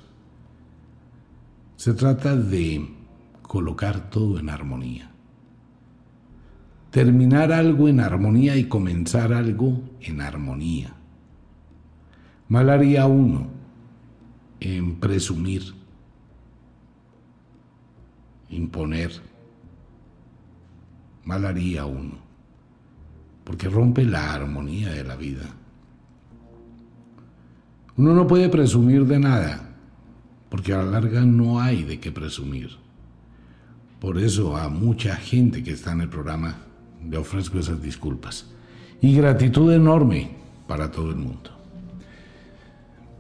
Se 1.76 1.94
trata 1.94 2.36
de 2.36 2.88
colocar 3.42 4.10
todo 4.10 4.40
en 4.40 4.50
armonía 4.50 5.14
terminar 6.94 7.52
algo 7.52 7.90
en 7.90 8.00
armonía 8.00 8.56
y 8.56 8.66
comenzar 8.66 9.34
algo 9.34 9.82
en 10.00 10.22
armonía. 10.22 10.94
Mal 12.48 12.70
haría 12.70 13.08
uno 13.08 13.48
en 14.60 15.00
presumir, 15.00 15.74
imponer. 18.48 19.12
Mal 21.26 21.46
haría 21.46 21.84
uno, 21.88 22.20
porque 23.44 23.70
rompe 23.70 24.06
la 24.06 24.34
armonía 24.34 24.90
de 24.90 25.04
la 25.04 25.16
vida. 25.16 25.44
Uno 27.96 28.14
no 28.14 28.26
puede 28.26 28.50
presumir 28.50 29.06
de 29.06 29.20
nada, 29.20 29.76
porque 30.50 30.74
a 30.74 30.78
la 30.78 30.92
larga 30.92 31.22
no 31.22 31.60
hay 31.60 31.84
de 31.84 32.00
qué 32.00 32.12
presumir. 32.12 32.72
Por 34.00 34.18
eso 34.18 34.58
a 34.58 34.70
mucha 34.70 35.16
gente 35.16 35.64
que 35.64 35.72
está 35.72 35.92
en 35.92 36.02
el 36.02 36.10
programa 36.10 36.56
le 37.10 37.18
ofrezco 37.18 37.60
esas 37.60 37.82
disculpas. 37.82 38.50
Y 39.02 39.16
gratitud 39.16 39.72
enorme 39.72 40.32
para 40.68 40.90
todo 40.90 41.10
el 41.10 41.18
mundo. 41.18 41.52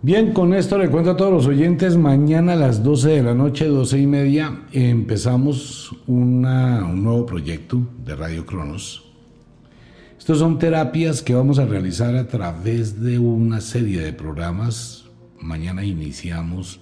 Bien, 0.01 0.33
con 0.33 0.53
esto 0.53 0.77
le 0.77 0.89
cuento 0.89 1.11
a 1.11 1.17
todos 1.17 1.31
los 1.31 1.47
oyentes, 1.47 1.95
mañana 1.95 2.53
a 2.53 2.57
las 2.57 2.83
12 2.83 3.09
de 3.09 3.23
la 3.23 3.33
noche, 3.33 3.67
12 3.67 3.99
y 3.99 4.07
media, 4.07 4.63
empezamos 4.73 5.95
un 6.07 6.41
nuevo 6.41 7.25
proyecto 7.25 7.79
de 8.03 8.15
Radio 8.15 8.45
Cronos. 8.45 9.12
Estos 10.23 10.39
son 10.39 10.57
terapias 10.57 11.21
que 11.21 11.33
vamos 11.35 11.59
a 11.59 11.65
realizar 11.65 12.15
a 12.15 12.29
través 12.29 13.01
de 13.01 13.19
una 13.19 13.59
serie 13.59 13.99
de 13.99 14.13
programas. 14.13 15.03
Mañana 15.41 15.83
iniciamos. 15.83 16.79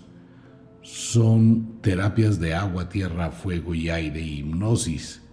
Son 0.83 1.81
terapias 1.81 2.39
de 2.39 2.53
agua, 2.53 2.87
tierra, 2.87 3.31
fuego 3.31 3.73
y 3.73 3.89
aire, 3.89 4.21
hipnosis 4.21 5.23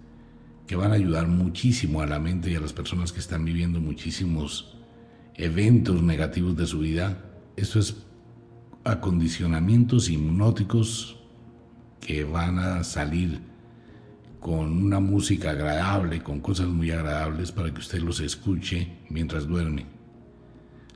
que 0.67 0.75
van 0.75 0.93
a 0.93 0.95
ayudar 0.95 1.29
muchísimo 1.29 2.01
a 2.01 2.07
la 2.07 2.19
mente 2.19 2.51
y 2.51 2.55
a 2.55 2.61
las 2.61 2.73
personas 2.73 3.13
que 3.13 3.21
están 3.21 3.45
viviendo 3.45 3.79
muchísimos 3.79 4.79
eventos 5.35 6.03
negativos 6.03 6.57
de 6.57 6.67
su 6.67 6.79
vida. 6.79 7.23
Esto 7.57 7.79
es 7.79 8.07
acondicionamientos 8.85 10.09
hipnóticos 10.09 11.21
que 12.01 12.25
van 12.25 12.59
a 12.59 12.85
salir 12.85 13.43
con 14.41 14.85
una 14.85 15.01
música 15.01 15.51
agradable, 15.51 16.23
con 16.23 16.41
cosas 16.41 16.69
muy 16.69 16.91
agradables 16.91 17.53
para 17.53 17.73
que 17.73 17.81
usted 17.81 18.01
los 18.01 18.21
escuche 18.21 18.99
mientras 19.09 19.47
duerme. 19.47 19.87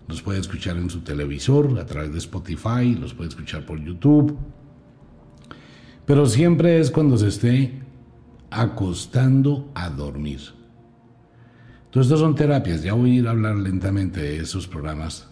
Los 0.09 0.23
puede 0.23 0.41
escuchar 0.41 0.77
en 0.77 0.91
su 0.91 1.01
televisor, 1.01 1.79
a 1.79 1.87
través 1.87 2.13
de 2.13 2.19
Spotify, 2.19 2.95
los 2.99 3.15
puede 3.15 3.31
escuchar 3.31 3.65
por 3.65 3.83
YouTube. 3.83 4.37
Pero 6.05 6.27
siempre 6.27 6.81
es 6.81 6.91
cuando 6.91 7.17
se 7.17 7.29
esté 7.29 7.83
acostando 8.51 9.71
a 9.75 9.89
dormir. 9.89 10.41
Entonces, 11.87 12.11
estas 12.11 12.21
son 12.21 12.35
terapias, 12.35 12.83
ya 12.83 12.95
voy 12.95 13.11
a 13.11 13.15
ir 13.15 13.29
a 13.29 13.31
hablar 13.31 13.57
lentamente 13.57 14.21
de 14.21 14.39
esos 14.39 14.67
programas, 14.67 15.29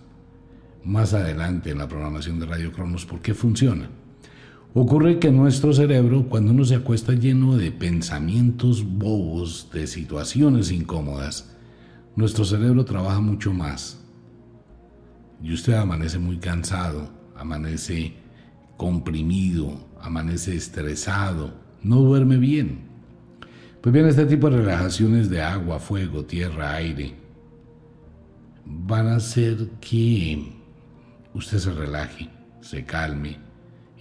más 0.84 1.14
adelante 1.14 1.70
en 1.70 1.78
la 1.78 1.88
programación 1.88 2.38
de 2.38 2.46
Radio 2.46 2.72
Cronos 2.72 3.06
por 3.06 3.20
qué 3.20 3.34
funciona. 3.34 3.88
Ocurre 4.72 5.18
que 5.18 5.32
nuestro 5.32 5.72
cerebro, 5.72 6.28
cuando 6.28 6.52
uno 6.52 6.64
se 6.64 6.76
acuesta 6.76 7.12
lleno 7.12 7.56
de 7.56 7.72
pensamientos 7.72 8.84
bobos, 8.84 9.68
de 9.72 9.88
situaciones 9.88 10.70
incómodas, 10.70 11.56
nuestro 12.14 12.44
cerebro 12.44 12.84
trabaja 12.84 13.20
mucho 13.20 13.52
más. 13.52 14.00
Y 15.42 15.52
usted 15.52 15.72
amanece 15.72 16.20
muy 16.20 16.38
cansado, 16.38 17.10
amanece 17.34 18.14
comprimido, 18.76 19.88
amanece 20.00 20.54
estresado, 20.54 21.52
no 21.82 21.96
duerme 21.96 22.36
bien. 22.36 22.82
Pues 23.80 23.92
bien, 23.92 24.06
este 24.06 24.26
tipo 24.26 24.50
de 24.50 24.58
relajaciones 24.58 25.28
de 25.30 25.42
agua, 25.42 25.80
fuego, 25.80 26.24
tierra, 26.24 26.74
aire, 26.74 27.16
van 28.64 29.08
a 29.08 29.16
hacer 29.16 29.68
que 29.80 30.52
usted 31.34 31.58
se 31.58 31.72
relaje, 31.72 32.28
se 32.60 32.84
calme 32.84 33.38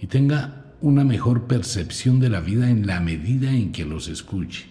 y 0.00 0.06
tenga 0.06 0.59
una 0.82 1.04
mejor 1.04 1.42
percepción 1.44 2.20
de 2.20 2.30
la 2.30 2.40
vida 2.40 2.70
en 2.70 2.86
la 2.86 3.00
medida 3.00 3.52
en 3.52 3.72
que 3.72 3.84
los 3.84 4.08
escuche. 4.08 4.66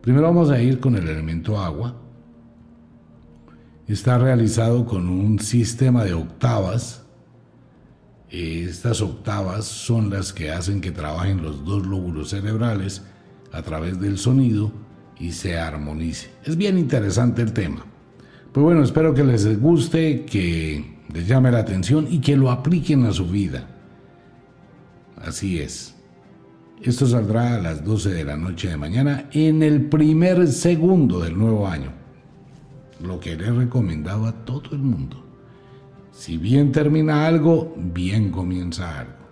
Primero 0.00 0.26
vamos 0.26 0.50
a 0.50 0.60
ir 0.60 0.80
con 0.80 0.96
el 0.96 1.08
elemento 1.08 1.58
agua. 1.58 1.96
Está 3.88 4.18
realizado 4.18 4.86
con 4.86 5.08
un 5.08 5.38
sistema 5.38 6.04
de 6.04 6.14
octavas. 6.14 7.04
Estas 8.30 9.00
octavas 9.00 9.64
son 9.64 10.10
las 10.10 10.32
que 10.32 10.50
hacen 10.50 10.80
que 10.80 10.90
trabajen 10.90 11.42
los 11.42 11.64
dos 11.64 11.86
lóbulos 11.86 12.30
cerebrales 12.30 13.02
a 13.52 13.62
través 13.62 14.00
del 14.00 14.18
sonido 14.18 14.72
y 15.18 15.32
se 15.32 15.58
armonice. 15.58 16.30
Es 16.44 16.56
bien 16.56 16.78
interesante 16.78 17.42
el 17.42 17.52
tema. 17.52 17.84
Pues 18.52 18.62
bueno, 18.62 18.82
espero 18.82 19.14
que 19.14 19.24
les 19.24 19.60
guste, 19.60 20.24
que 20.24 20.98
les 21.12 21.26
llame 21.26 21.50
la 21.50 21.58
atención 21.58 22.06
y 22.08 22.20
que 22.20 22.36
lo 22.36 22.50
apliquen 22.50 23.04
a 23.06 23.12
su 23.12 23.26
vida. 23.26 23.73
Así 25.26 25.58
es. 25.58 25.94
Esto 26.82 27.06
saldrá 27.06 27.54
a 27.54 27.60
las 27.60 27.84
12 27.84 28.10
de 28.10 28.24
la 28.24 28.36
noche 28.36 28.68
de 28.68 28.76
mañana 28.76 29.28
en 29.32 29.62
el 29.62 29.88
primer 29.88 30.48
segundo 30.48 31.20
del 31.20 31.38
nuevo 31.38 31.66
año. 31.66 31.92
Lo 33.00 33.20
que 33.20 33.36
le 33.36 33.46
he 33.46 33.50
recomendado 33.50 34.26
a 34.26 34.32
todo 34.44 34.72
el 34.72 34.82
mundo. 34.82 35.24
Si 36.12 36.36
bien 36.36 36.72
termina 36.72 37.26
algo, 37.26 37.74
bien 37.76 38.30
comienza 38.30 39.00
algo. 39.00 39.24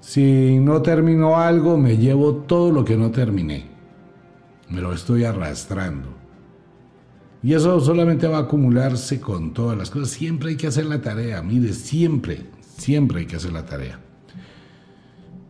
Si 0.00 0.58
no 0.60 0.82
terminó 0.82 1.36
algo, 1.36 1.78
me 1.78 1.96
llevo 1.96 2.34
todo 2.34 2.70
lo 2.72 2.84
que 2.84 2.96
no 2.96 3.10
terminé. 3.10 3.66
Me 4.68 4.80
lo 4.80 4.92
estoy 4.92 5.24
arrastrando. 5.24 6.08
Y 7.42 7.54
eso 7.54 7.80
solamente 7.80 8.26
va 8.26 8.38
a 8.38 8.42
acumularse 8.42 9.20
con 9.20 9.52
todas 9.52 9.78
las 9.78 9.90
cosas. 9.90 10.10
Siempre 10.10 10.50
hay 10.50 10.56
que 10.56 10.66
hacer 10.66 10.86
la 10.86 11.00
tarea, 11.00 11.42
mire, 11.42 11.72
siempre, 11.72 12.46
siempre 12.76 13.20
hay 13.20 13.26
que 13.26 13.36
hacer 13.36 13.52
la 13.52 13.64
tarea. 13.64 14.00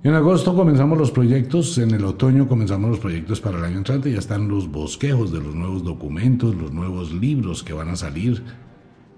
En 0.02 0.14
agosto 0.14 0.54
comenzamos 0.54 0.98
los 0.98 1.10
proyectos, 1.10 1.78
en 1.78 1.90
el 1.90 2.04
otoño 2.04 2.46
comenzamos 2.46 2.90
los 2.90 3.00
proyectos 3.00 3.40
para 3.40 3.58
el 3.58 3.64
año 3.64 3.78
entrante, 3.78 4.12
ya 4.12 4.18
están 4.18 4.46
los 4.48 4.70
bosquejos 4.70 5.32
de 5.32 5.40
los 5.40 5.54
nuevos 5.54 5.82
documentos, 5.82 6.54
los 6.54 6.72
nuevos 6.72 7.12
libros 7.12 7.64
que 7.64 7.72
van 7.72 7.88
a 7.88 7.96
salir, 7.96 8.44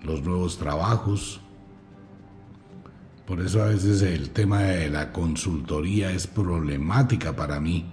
los 0.03 0.23
nuevos 0.23 0.57
trabajos, 0.57 1.41
por 3.29 3.43
eso 3.43 3.63
a 3.63 3.67
veces 3.67 4.01
el 4.01 4.31
tema 4.31 4.63
de 4.63 4.89
la 4.89 5.13
consultoría 5.13 6.11
es 6.11 6.27
problemática 6.27 7.37
para 7.37 7.61
mí, 7.61 7.85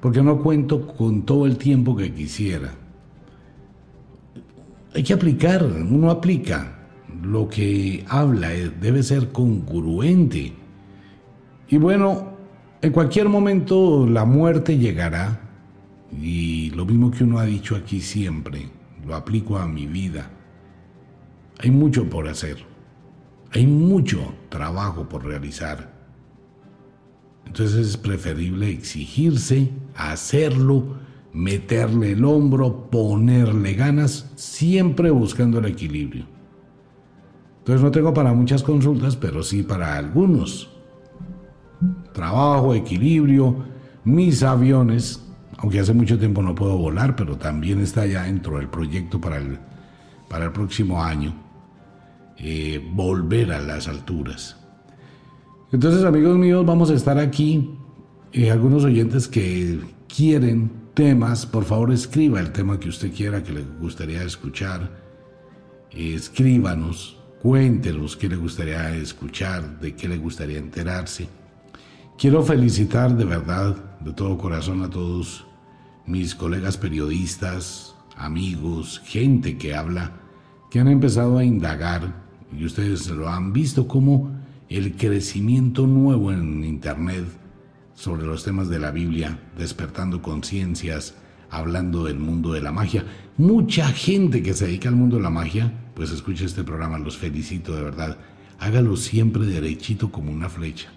porque 0.00 0.22
no 0.22 0.40
cuento 0.40 0.86
con 0.86 1.26
todo 1.26 1.44
el 1.44 1.58
tiempo 1.58 1.94
que 1.94 2.14
quisiera. 2.14 2.72
Hay 4.94 5.02
que 5.02 5.12
aplicar, 5.12 5.62
uno 5.62 6.10
aplica. 6.10 6.79
Lo 7.22 7.48
que 7.48 8.04
habla 8.08 8.48
debe 8.48 9.02
ser 9.02 9.30
congruente. 9.30 10.52
Y 11.68 11.76
bueno, 11.76 12.30
en 12.82 12.92
cualquier 12.92 13.28
momento 13.28 14.06
la 14.06 14.24
muerte 14.24 14.78
llegará. 14.78 15.40
Y 16.20 16.70
lo 16.70 16.86
mismo 16.86 17.10
que 17.10 17.24
uno 17.24 17.38
ha 17.38 17.44
dicho 17.44 17.76
aquí 17.76 18.00
siempre, 18.00 18.68
lo 19.06 19.14
aplico 19.14 19.58
a 19.58 19.68
mi 19.68 19.86
vida. 19.86 20.30
Hay 21.58 21.70
mucho 21.70 22.08
por 22.08 22.26
hacer. 22.26 22.56
Hay 23.52 23.66
mucho 23.66 24.34
trabajo 24.48 25.08
por 25.08 25.24
realizar. 25.24 25.92
Entonces 27.46 27.88
es 27.88 27.96
preferible 27.96 28.70
exigirse, 28.70 29.70
hacerlo, 29.94 30.98
meterle 31.32 32.12
el 32.12 32.24
hombro, 32.24 32.90
ponerle 32.90 33.74
ganas, 33.74 34.30
siempre 34.36 35.10
buscando 35.10 35.58
el 35.58 35.66
equilibrio. 35.66 36.26
Entonces 37.70 37.84
no 37.84 37.92
tengo 37.92 38.12
para 38.12 38.32
muchas 38.32 38.64
consultas, 38.64 39.14
pero 39.14 39.44
sí 39.44 39.62
para 39.62 39.96
algunos. 39.96 40.68
Trabajo, 42.12 42.74
equilibrio, 42.74 43.58
mis 44.02 44.42
aviones, 44.42 45.24
aunque 45.56 45.78
hace 45.78 45.94
mucho 45.94 46.18
tiempo 46.18 46.42
no 46.42 46.52
puedo 46.52 46.76
volar, 46.76 47.14
pero 47.14 47.36
también 47.36 47.78
está 47.78 48.06
ya 48.06 48.24
dentro 48.24 48.56
del 48.56 48.66
proyecto 48.66 49.20
para 49.20 49.36
el, 49.36 49.60
para 50.28 50.46
el 50.46 50.50
próximo 50.50 51.00
año 51.00 51.32
eh, 52.38 52.84
volver 52.92 53.52
a 53.52 53.60
las 53.60 53.86
alturas. 53.86 54.56
Entonces, 55.70 56.02
amigos 56.02 56.36
míos, 56.38 56.66
vamos 56.66 56.90
a 56.90 56.94
estar 56.94 57.18
aquí. 57.18 57.70
Eh, 58.32 58.50
algunos 58.50 58.82
oyentes 58.82 59.28
que 59.28 59.78
quieren 60.08 60.72
temas, 60.94 61.46
por 61.46 61.62
favor 61.62 61.92
escriba 61.92 62.40
el 62.40 62.50
tema 62.50 62.80
que 62.80 62.88
usted 62.88 63.14
quiera, 63.14 63.44
que 63.44 63.52
le 63.52 63.62
gustaría 63.80 64.24
escuchar. 64.24 64.90
escríbanos, 65.92 67.19
cuéntenos 67.42 68.16
qué 68.16 68.28
le 68.28 68.36
gustaría 68.36 68.94
escuchar, 68.94 69.80
de 69.80 69.94
qué 69.94 70.08
le 70.08 70.18
gustaría 70.18 70.58
enterarse. 70.58 71.28
Quiero 72.18 72.42
felicitar 72.42 73.16
de 73.16 73.24
verdad, 73.24 73.76
de 74.00 74.12
todo 74.12 74.36
corazón, 74.36 74.82
a 74.82 74.90
todos 74.90 75.46
mis 76.06 76.34
colegas 76.34 76.76
periodistas, 76.76 77.94
amigos, 78.16 79.00
gente 79.04 79.56
que 79.56 79.74
habla, 79.74 80.12
que 80.70 80.80
han 80.80 80.88
empezado 80.88 81.38
a 81.38 81.44
indagar 81.44 82.14
y 82.56 82.64
ustedes 82.64 83.08
lo 83.08 83.28
han 83.28 83.52
visto 83.52 83.88
como 83.88 84.30
el 84.68 84.96
crecimiento 84.96 85.86
nuevo 85.86 86.32
en 86.32 86.64
Internet 86.64 87.24
sobre 87.94 88.26
los 88.26 88.44
temas 88.44 88.68
de 88.68 88.78
la 88.78 88.90
Biblia, 88.90 89.38
despertando 89.56 90.20
conciencias, 90.20 91.14
hablando 91.50 92.04
del 92.04 92.18
mundo 92.18 92.52
de 92.52 92.60
la 92.60 92.72
magia. 92.72 93.04
Mucha 93.36 93.88
gente 93.88 94.42
que 94.42 94.54
se 94.54 94.66
dedica 94.66 94.88
al 94.88 94.96
mundo 94.96 95.16
de 95.16 95.22
la 95.22 95.30
magia, 95.30 95.72
pues 95.94 96.10
escucha 96.10 96.44
este 96.44 96.64
programa, 96.64 96.98
los 96.98 97.16
felicito 97.16 97.74
de 97.74 97.82
verdad. 97.82 98.18
Hágalo 98.58 98.96
siempre 98.96 99.46
derechito 99.46 100.12
como 100.12 100.30
una 100.30 100.48
flecha. 100.48 100.90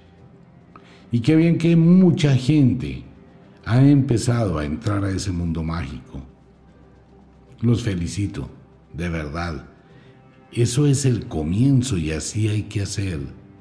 Y 1.12 1.22
qué 1.22 1.36
bien 1.36 1.58
que 1.58 1.76
mucha 1.76 2.36
gente 2.36 3.04
ha 3.66 3.82
empezado 3.82 4.58
a 4.58 4.66
entrar 4.66 5.04
a 5.06 5.12
ese 5.12 5.32
mundo 5.32 5.64
mágico. 5.64 6.22
Los 7.62 7.84
felicito, 7.84 8.50
de 8.94 9.10
verdad. 9.10 9.66
Eso 10.52 10.86
es 10.86 11.06
el 11.06 11.28
comienzo 11.28 11.98
y 11.98 12.12
así 12.12 12.48
hay 12.48 12.64
que 12.64 12.82
hacer, 12.82 13.20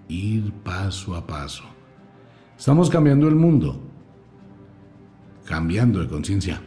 ir 0.08 0.52
paso 0.64 1.14
a 1.14 1.26
paso. 1.26 1.64
Estamos 2.58 2.90
cambiando 2.90 3.28
el 3.28 3.34
mundo, 3.34 3.80
cambiando 5.44 6.00
de 6.00 6.08
conciencia. 6.08 6.60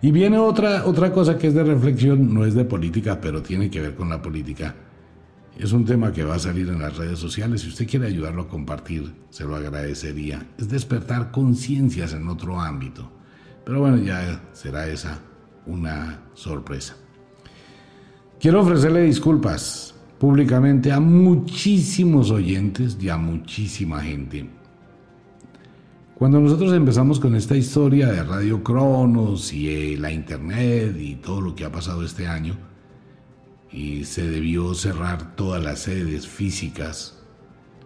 Y 0.00 0.12
viene 0.12 0.38
otra, 0.38 0.86
otra 0.86 1.12
cosa 1.12 1.36
que 1.36 1.48
es 1.48 1.54
de 1.54 1.64
reflexión, 1.64 2.32
no 2.32 2.44
es 2.44 2.54
de 2.54 2.64
política, 2.64 3.20
pero 3.20 3.42
tiene 3.42 3.68
que 3.68 3.80
ver 3.80 3.94
con 3.94 4.08
la 4.08 4.22
política. 4.22 4.74
Es 5.58 5.72
un 5.72 5.84
tema 5.84 6.12
que 6.12 6.22
va 6.22 6.36
a 6.36 6.38
salir 6.38 6.68
en 6.68 6.80
las 6.80 6.96
redes 6.96 7.18
sociales. 7.18 7.62
Si 7.62 7.68
usted 7.68 7.88
quiere 7.88 8.06
ayudarlo 8.06 8.42
a 8.42 8.48
compartir, 8.48 9.12
se 9.30 9.44
lo 9.44 9.56
agradecería. 9.56 10.46
Es 10.56 10.68
despertar 10.68 11.32
conciencias 11.32 12.12
en 12.12 12.28
otro 12.28 12.60
ámbito. 12.60 13.10
Pero 13.64 13.80
bueno, 13.80 13.96
ya 13.98 14.40
será 14.52 14.86
esa 14.86 15.18
una 15.66 16.20
sorpresa. 16.34 16.96
Quiero 18.38 18.60
ofrecerle 18.60 19.02
disculpas 19.02 19.96
públicamente 20.18 20.92
a 20.92 21.00
muchísimos 21.00 22.30
oyentes 22.30 22.96
y 23.00 23.08
a 23.08 23.16
muchísima 23.16 24.00
gente. 24.00 24.48
Cuando 26.18 26.40
nosotros 26.40 26.72
empezamos 26.72 27.20
con 27.20 27.36
esta 27.36 27.56
historia 27.56 28.08
de 28.08 28.24
Radio 28.24 28.64
Cronos 28.64 29.52
y 29.52 29.68
eh, 29.68 29.96
la 29.96 30.10
Internet 30.10 30.96
y 30.98 31.14
todo 31.14 31.40
lo 31.40 31.54
que 31.54 31.64
ha 31.64 31.70
pasado 31.70 32.02
este 32.02 32.26
año, 32.26 32.56
y 33.70 34.02
se 34.02 34.28
debió 34.28 34.74
cerrar 34.74 35.36
todas 35.36 35.62
las 35.62 35.78
sedes 35.78 36.26
físicas 36.26 37.22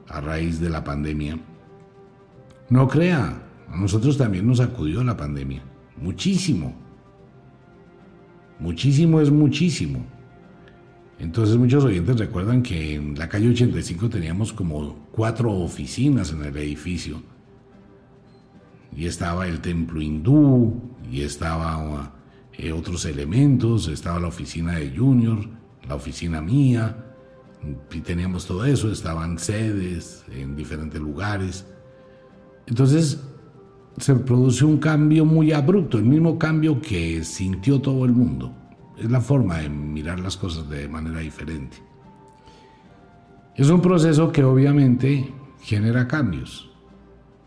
a 0.08 0.22
raíz 0.22 0.60
de 0.60 0.70
la 0.70 0.82
pandemia, 0.82 1.38
no 2.70 2.88
crea, 2.88 3.42
a 3.68 3.76
nosotros 3.76 4.16
también 4.16 4.46
nos 4.46 4.60
acudió 4.60 5.04
la 5.04 5.18
pandemia, 5.18 5.62
muchísimo. 5.98 6.74
Muchísimo 8.58 9.20
es 9.20 9.30
muchísimo. 9.30 10.06
Entonces 11.18 11.58
muchos 11.58 11.84
oyentes 11.84 12.18
recuerdan 12.18 12.62
que 12.62 12.94
en 12.94 13.14
la 13.14 13.28
calle 13.28 13.50
85 13.50 14.08
teníamos 14.08 14.54
como 14.54 15.06
cuatro 15.12 15.52
oficinas 15.52 16.32
en 16.32 16.44
el 16.44 16.56
edificio. 16.56 17.31
Y 18.96 19.06
estaba 19.06 19.46
el 19.46 19.60
templo 19.60 20.00
hindú, 20.00 20.80
y 21.10 21.22
estaba 21.22 22.12
eh, 22.54 22.72
otros 22.72 23.04
elementos, 23.04 23.88
estaba 23.88 24.20
la 24.20 24.28
oficina 24.28 24.76
de 24.76 24.96
Junior, 24.96 25.38
la 25.88 25.94
oficina 25.94 26.40
mía, 26.40 26.96
y 27.90 28.00
teníamos 28.00 28.46
todo 28.46 28.64
eso, 28.64 28.90
estaban 28.90 29.38
sedes 29.38 30.24
en 30.30 30.56
diferentes 30.56 31.00
lugares. 31.00 31.66
Entonces 32.66 33.22
se 33.98 34.14
produce 34.14 34.64
un 34.64 34.78
cambio 34.78 35.24
muy 35.24 35.52
abrupto, 35.52 35.98
el 35.98 36.04
mismo 36.04 36.38
cambio 36.38 36.80
que 36.80 37.22
sintió 37.24 37.80
todo 37.80 38.04
el 38.04 38.12
mundo. 38.12 38.54
Es 38.98 39.10
la 39.10 39.20
forma 39.20 39.58
de 39.58 39.68
mirar 39.68 40.20
las 40.20 40.36
cosas 40.36 40.68
de 40.68 40.88
manera 40.88 41.20
diferente. 41.20 41.76
Es 43.54 43.68
un 43.68 43.82
proceso 43.82 44.32
que 44.32 44.44
obviamente 44.44 45.32
genera 45.60 46.08
cambios. 46.08 46.70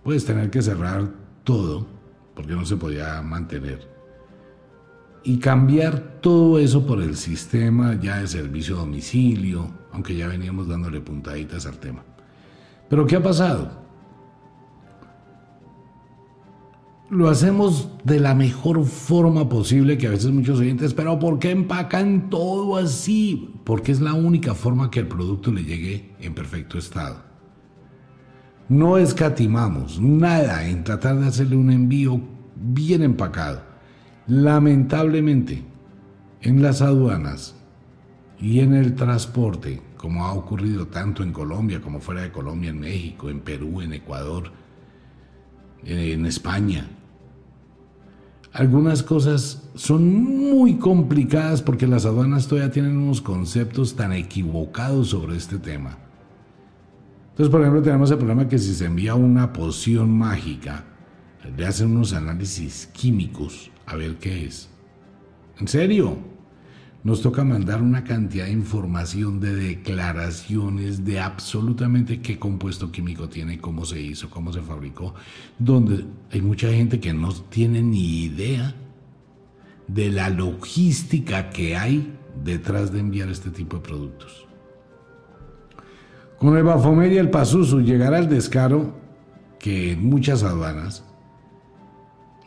Puedes 0.04 0.24
tener 0.26 0.52
que 0.52 0.62
cerrar 0.62 1.25
todo 1.46 1.88
porque 2.36 2.54
no 2.54 2.66
se 2.66 2.76
podía 2.76 3.22
mantener 3.22 3.96
y 5.26 5.40
cambiar 5.40 6.20
todo 6.22 6.60
eso 6.60 6.86
por 6.86 7.02
el 7.02 7.16
sistema 7.16 8.00
ya 8.00 8.20
de 8.20 8.28
servicio 8.28 8.76
a 8.76 8.80
domicilio, 8.80 9.72
aunque 9.92 10.16
ya 10.16 10.28
veníamos 10.28 10.68
dándole 10.68 11.02
puntaditas 11.02 11.66
al 11.66 11.80
tema. 11.80 12.04
Pero 12.88 13.08
¿qué 13.08 13.16
ha 13.16 13.24
pasado? 13.24 13.84
Lo 17.10 17.28
hacemos 17.30 17.90
de 18.04 18.20
la 18.20 18.36
mejor 18.36 18.86
forma 18.86 19.50
posible 19.50 19.98
que 19.98 20.08
a 20.08 20.12
veces 20.12 20.32
muchos 20.32 20.60
oyentes, 20.60 20.94
pero 20.94 21.18
¿por 21.18 21.40
qué 21.40 21.52
empacan 21.52 22.30
todo 22.30 22.78
así? 22.78 23.56
Porque 23.64 23.92
es 23.92 24.02
la 24.02 24.14
única 24.14 24.54
forma 24.54 24.92
que 24.92 25.00
el 25.00 25.08
producto 25.08 25.52
le 25.52 25.64
llegue 25.64 26.16
en 26.20 26.36
perfecto 26.36 26.78
estado. 26.78 27.35
No 28.68 28.98
escatimamos 28.98 30.00
nada 30.00 30.68
en 30.68 30.84
tratar 30.84 31.20
de 31.20 31.28
hacerle 31.28 31.56
un 31.56 31.72
envío 31.72 32.20
bien 32.56 33.04
empacado 33.04 33.76
Lamentablemente, 34.28 35.64
en 36.42 36.64
las 36.64 36.82
aduanas 36.82 37.56
y 38.40 38.62
en 38.62 38.74
el 38.74 38.96
transporte, 38.96 39.82
como 39.98 40.26
ha 40.26 40.34
ocurrido 40.34 40.88
tanto 40.88 41.22
en 41.22 41.32
Colombia 41.32 41.80
como 41.80 42.00
fuera 42.00 42.24
de 42.24 42.32
Colombia, 42.32 42.72
en 42.72 42.80
México, 42.80 43.30
en 43.30 43.42
Perú, 43.42 43.82
en 43.82 43.94
Ecuador, 43.94 44.52
en 45.84 46.26
España, 46.26 46.90
algunas 48.52 49.04
cosas 49.04 49.70
son 49.76 50.24
muy 50.24 50.78
complicadas 50.78 51.62
porque 51.62 51.86
las 51.86 52.06
aduanas 52.06 52.48
todavía 52.48 52.72
tienen 52.72 52.98
unos 52.98 53.22
conceptos 53.22 53.96
tan 53.96 54.12
equivocados 54.12 55.10
sobre 55.10 55.36
este 55.38 55.60
tema. 55.60 56.00
Entonces, 57.36 57.52
por 57.52 57.60
ejemplo, 57.60 57.82
tenemos 57.82 58.10
el 58.12 58.18
problema 58.18 58.48
que 58.48 58.58
si 58.58 58.74
se 58.74 58.86
envía 58.86 59.14
una 59.14 59.52
poción 59.52 60.10
mágica, 60.10 60.86
le 61.58 61.66
hacen 61.66 61.92
unos 61.92 62.14
análisis 62.14 62.88
químicos 62.94 63.72
a 63.86 63.98
ver 63.98 64.16
qué 64.16 64.46
es. 64.46 64.70
En 65.60 65.68
serio, 65.68 66.18
nos 67.04 67.22
toca 67.22 67.44
mandar 67.44 67.82
una 67.82 68.06
cantidad 68.06 68.46
de 68.46 68.54
información, 68.54 69.42
de 69.42 69.54
declaraciones 69.54 71.04
de 71.04 71.20
absolutamente 71.20 72.22
qué 72.22 72.40
compuesto 72.40 72.90
químico 72.90 73.28
tiene, 73.28 73.60
cómo 73.60 73.84
se 73.84 74.00
hizo, 74.00 74.30
cómo 74.30 74.54
se 74.54 74.62
fabricó, 74.62 75.14
donde 75.60 76.06
hay 76.32 76.40
mucha 76.40 76.72
gente 76.72 77.02
que 77.02 77.14
no 77.14 77.34
tiene 77.34 77.82
ni 77.84 78.24
idea 78.24 78.76
de 79.90 80.10
la 80.10 80.30
logística 80.30 81.50
que 81.50 81.76
hay 81.76 82.18
detrás 82.46 82.94
de 82.94 83.02
enviar 83.02 83.28
este 83.28 83.50
tipo 83.50 83.76
de 83.76 83.84
productos. 83.84 84.45
Con 86.40 86.58
el 86.58 86.64
Bafomed 86.64 87.12
y 87.12 87.18
el 87.18 87.30
Pazuzu 87.30 87.82
llegará 87.82 88.20
el 88.20 88.30
descaro 88.30 88.94
que 89.60 89.94
en 89.94 90.10
muchas 90.10 90.44
aduanas 90.44 91.04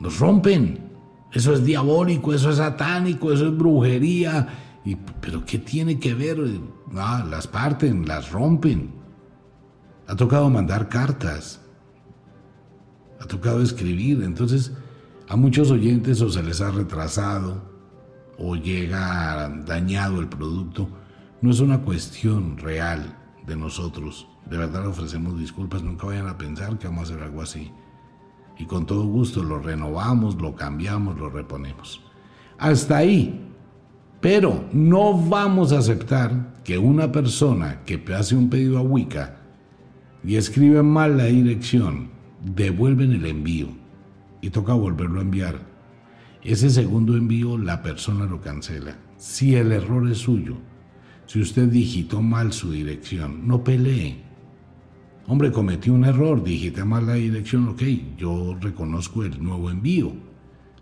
nos 0.01 0.18
rompen 0.18 0.88
eso 1.33 1.53
es 1.53 1.64
diabólico, 1.64 2.33
eso 2.33 2.51
es 2.51 2.57
satánico, 2.57 3.33
eso 3.33 3.46
es 3.48 3.57
brujería. 3.57 4.48
¿Pero 5.20 5.44
qué 5.44 5.59
tiene 5.59 5.98
que 5.98 6.14
ver? 6.14 6.38
Ah, 6.96 7.27
las 7.29 7.46
parten, 7.46 8.07
las 8.07 8.31
rompen. 8.31 8.92
Ha 10.07 10.16
tocado 10.16 10.48
mandar 10.48 10.88
cartas. 10.88 11.61
Ha 13.20 13.27
tocado 13.27 13.62
escribir. 13.62 14.22
Entonces, 14.22 14.72
a 15.29 15.37
muchos 15.37 15.70
oyentes 15.70 16.22
o 16.22 16.31
se 16.31 16.42
les 16.42 16.62
ha 16.62 16.70
retrasado 16.70 17.62
o 18.38 18.57
llega 18.57 19.51
dañado 19.66 20.20
el 20.20 20.29
producto. 20.29 20.88
No 21.42 21.51
es 21.51 21.61
una 21.61 21.83
cuestión 21.83 22.57
real 22.57 23.17
de 23.49 23.57
nosotros. 23.57 24.29
De 24.49 24.57
verdad 24.57 24.87
ofrecemos 24.87 25.39
disculpas. 25.39 25.83
Nunca 25.83 26.07
vayan 26.07 26.29
a 26.29 26.39
pensar 26.39 26.79
que 26.79 26.87
vamos 26.87 27.11
a 27.11 27.15
hacer 27.15 27.25
algo 27.25 27.43
así 27.43 27.73
y 28.59 28.65
con 28.65 28.87
todo 28.87 29.05
gusto 29.05 29.43
lo 29.43 29.61
renovamos, 29.61 30.37
lo 30.41 30.55
cambiamos, 30.55 31.19
lo 31.19 31.31
reponemos. 31.31 32.03
Hasta 32.59 32.99
ahí. 32.99 33.45
Pero 34.21 34.65
no 34.73 35.17
vamos 35.17 35.73
a 35.73 35.79
aceptar 35.79 36.55
que 36.65 36.77
una 36.77 37.13
persona 37.13 37.85
que 37.85 38.03
hace 38.13 38.35
un 38.35 38.51
pedido 38.51 38.79
a 38.79 38.83
Wicca 38.83 39.37
y 40.25 40.35
escribe 40.35 40.83
mal 40.83 41.17
la 41.17 41.27
dirección, 41.27 42.11
devuelven 42.45 43.13
el 43.13 43.27
envío 43.27 43.69
y 44.41 44.51
toca 44.51 44.73
volverlo 44.73 45.21
a 45.21 45.23
enviar. 45.23 45.61
Ese 46.43 46.69
segundo 46.69 47.17
envío 47.17 47.57
la 47.59 47.81
persona 47.81 48.27
lo 48.27 48.41
cancela. 48.41 48.97
Si 49.17 49.55
el 49.55 49.71
error 49.71 50.11
es 50.11 50.19
suyo, 50.19 50.57
si 51.29 51.41
usted 51.41 51.69
digitó 51.69 52.21
mal 52.21 52.53
su 52.53 52.73
dirección, 52.73 53.47
no 53.47 53.62
pelee 53.62 54.29
Hombre, 55.31 55.53
cometí 55.53 55.91
un 55.91 56.07
error, 56.07 56.43
digité 56.43 56.87
mal 56.87 57.07
la 57.07 57.14
dirección, 57.14 57.69
ok, 57.69 57.83
yo 58.17 58.57
reconozco 58.59 59.25
el 59.25 59.43
nuevo 59.43 59.71
envío. 59.71 60.11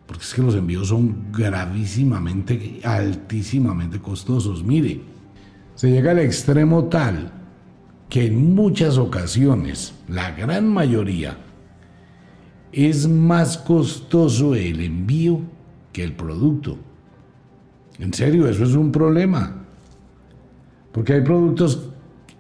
Porque 0.07 0.23
es 0.23 0.35
que 0.35 0.43
los 0.43 0.55
envíos 0.55 0.87
son 0.87 1.33
gravísimamente, 1.33 2.79
altísimamente 2.85 3.99
costosos. 3.99 4.63
Mire, 4.63 5.01
se 5.75 5.91
llega 5.91 6.13
al 6.13 6.21
extremo 6.21 6.85
tal 6.85 7.33
que 8.09 8.27
en 8.27 8.55
muchas 8.55 8.99
ocasiones, 8.99 9.95
la 10.07 10.31
gran 10.31 10.69
mayoría, 10.69 11.39
es 12.71 13.09
más 13.09 13.59
costoso 13.59 14.55
el 14.55 14.81
envío 14.81 15.41
que 15.93 16.05
el 16.05 16.13
producto. 16.13 16.79
En 17.99 18.15
serio, 18.15 18.47
eso 18.47 18.63
es 18.63 18.75
un 18.75 18.93
problema. 18.93 19.66
Porque 20.97 21.13
hay 21.13 21.21
productos 21.21 21.91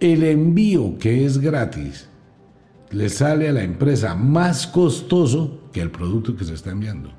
el 0.00 0.24
envío 0.24 0.96
que 0.98 1.26
es 1.26 1.36
gratis 1.38 2.08
le 2.90 3.10
sale 3.10 3.50
a 3.50 3.52
la 3.52 3.62
empresa 3.62 4.14
más 4.14 4.66
costoso 4.66 5.68
que 5.72 5.82
el 5.82 5.90
producto 5.90 6.34
que 6.34 6.46
se 6.46 6.54
está 6.54 6.70
enviando. 6.70 7.10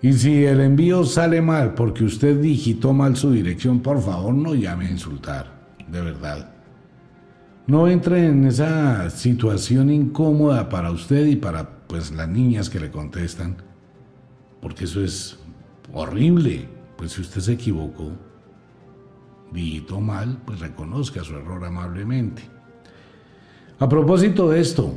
Y 0.00 0.14
si 0.14 0.46
el 0.46 0.62
envío 0.62 1.04
sale 1.04 1.42
mal 1.42 1.74
porque 1.74 2.04
usted 2.04 2.40
digitó 2.40 2.94
mal 2.94 3.14
su 3.14 3.30
dirección, 3.30 3.80
por 3.80 4.00
favor 4.00 4.32
no 4.32 4.54
llame 4.54 4.86
a 4.86 4.90
insultar, 4.90 5.76
de 5.86 6.00
verdad. 6.00 6.54
No 7.66 7.86
entre 7.86 8.26
en 8.26 8.46
esa 8.46 9.10
situación 9.10 9.90
incómoda 9.90 10.70
para 10.70 10.92
usted 10.92 11.26
y 11.26 11.36
para 11.36 11.86
pues 11.86 12.10
las 12.10 12.28
niñas 12.28 12.70
que 12.70 12.80
le 12.80 12.90
contestan, 12.90 13.56
porque 14.62 14.84
eso 14.84 15.04
es 15.04 15.38
horrible. 15.92 16.70
Pues 16.96 17.12
si 17.12 17.20
usted 17.20 17.42
se 17.42 17.52
equivocó, 17.52 18.12
digitó 19.52 20.00
mal, 20.00 20.38
pues 20.44 20.60
reconozca 20.60 21.22
su 21.22 21.36
error 21.36 21.64
amablemente. 21.64 22.42
A 23.78 23.88
propósito 23.88 24.50
de 24.50 24.60
esto, 24.60 24.94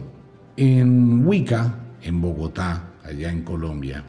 en 0.58 1.26
Wicca, 1.26 1.76
en 2.02 2.22
Bogotá, 2.22 2.91
allá 3.04 3.32
en 3.32 3.44
Colombia, 3.44 4.04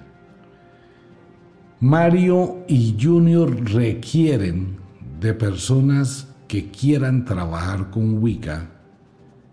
Mario 1.81 2.65
y 2.69 2.97
Junior 3.01 3.55
requieren 3.71 4.77
de 5.21 5.35
personas 5.35 6.29
que 6.49 6.71
quieran 6.71 7.25
trabajar 7.25 7.91
con 7.91 8.23
Wicca 8.23 8.71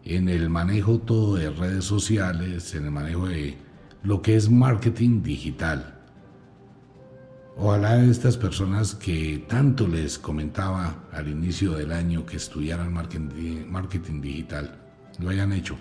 en 0.05 0.29
el 0.29 0.49
manejo 0.49 0.99
todo 0.99 1.35
de 1.35 1.49
redes 1.49 1.85
sociales, 1.85 2.75
en 2.75 2.85
el 2.85 2.91
manejo 2.91 3.27
de 3.27 3.57
lo 4.03 4.21
que 4.21 4.35
es 4.35 4.49
marketing 4.49 5.23
digital. 5.23 5.92
Ojalá 7.55 8.03
estas 8.03 8.35
personas 8.35 8.95
que 8.95 9.45
tanto 9.47 9.87
les 9.87 10.17
comentaba 10.17 11.03
al 11.11 11.27
inicio 11.27 11.73
del 11.73 11.91
año 11.91 12.25
que 12.25 12.37
estudiaran 12.37 12.91
marketing, 12.91 14.21
digital 14.21 14.79
lo 15.19 15.29
hayan 15.29 15.53
hecho. 15.53 15.75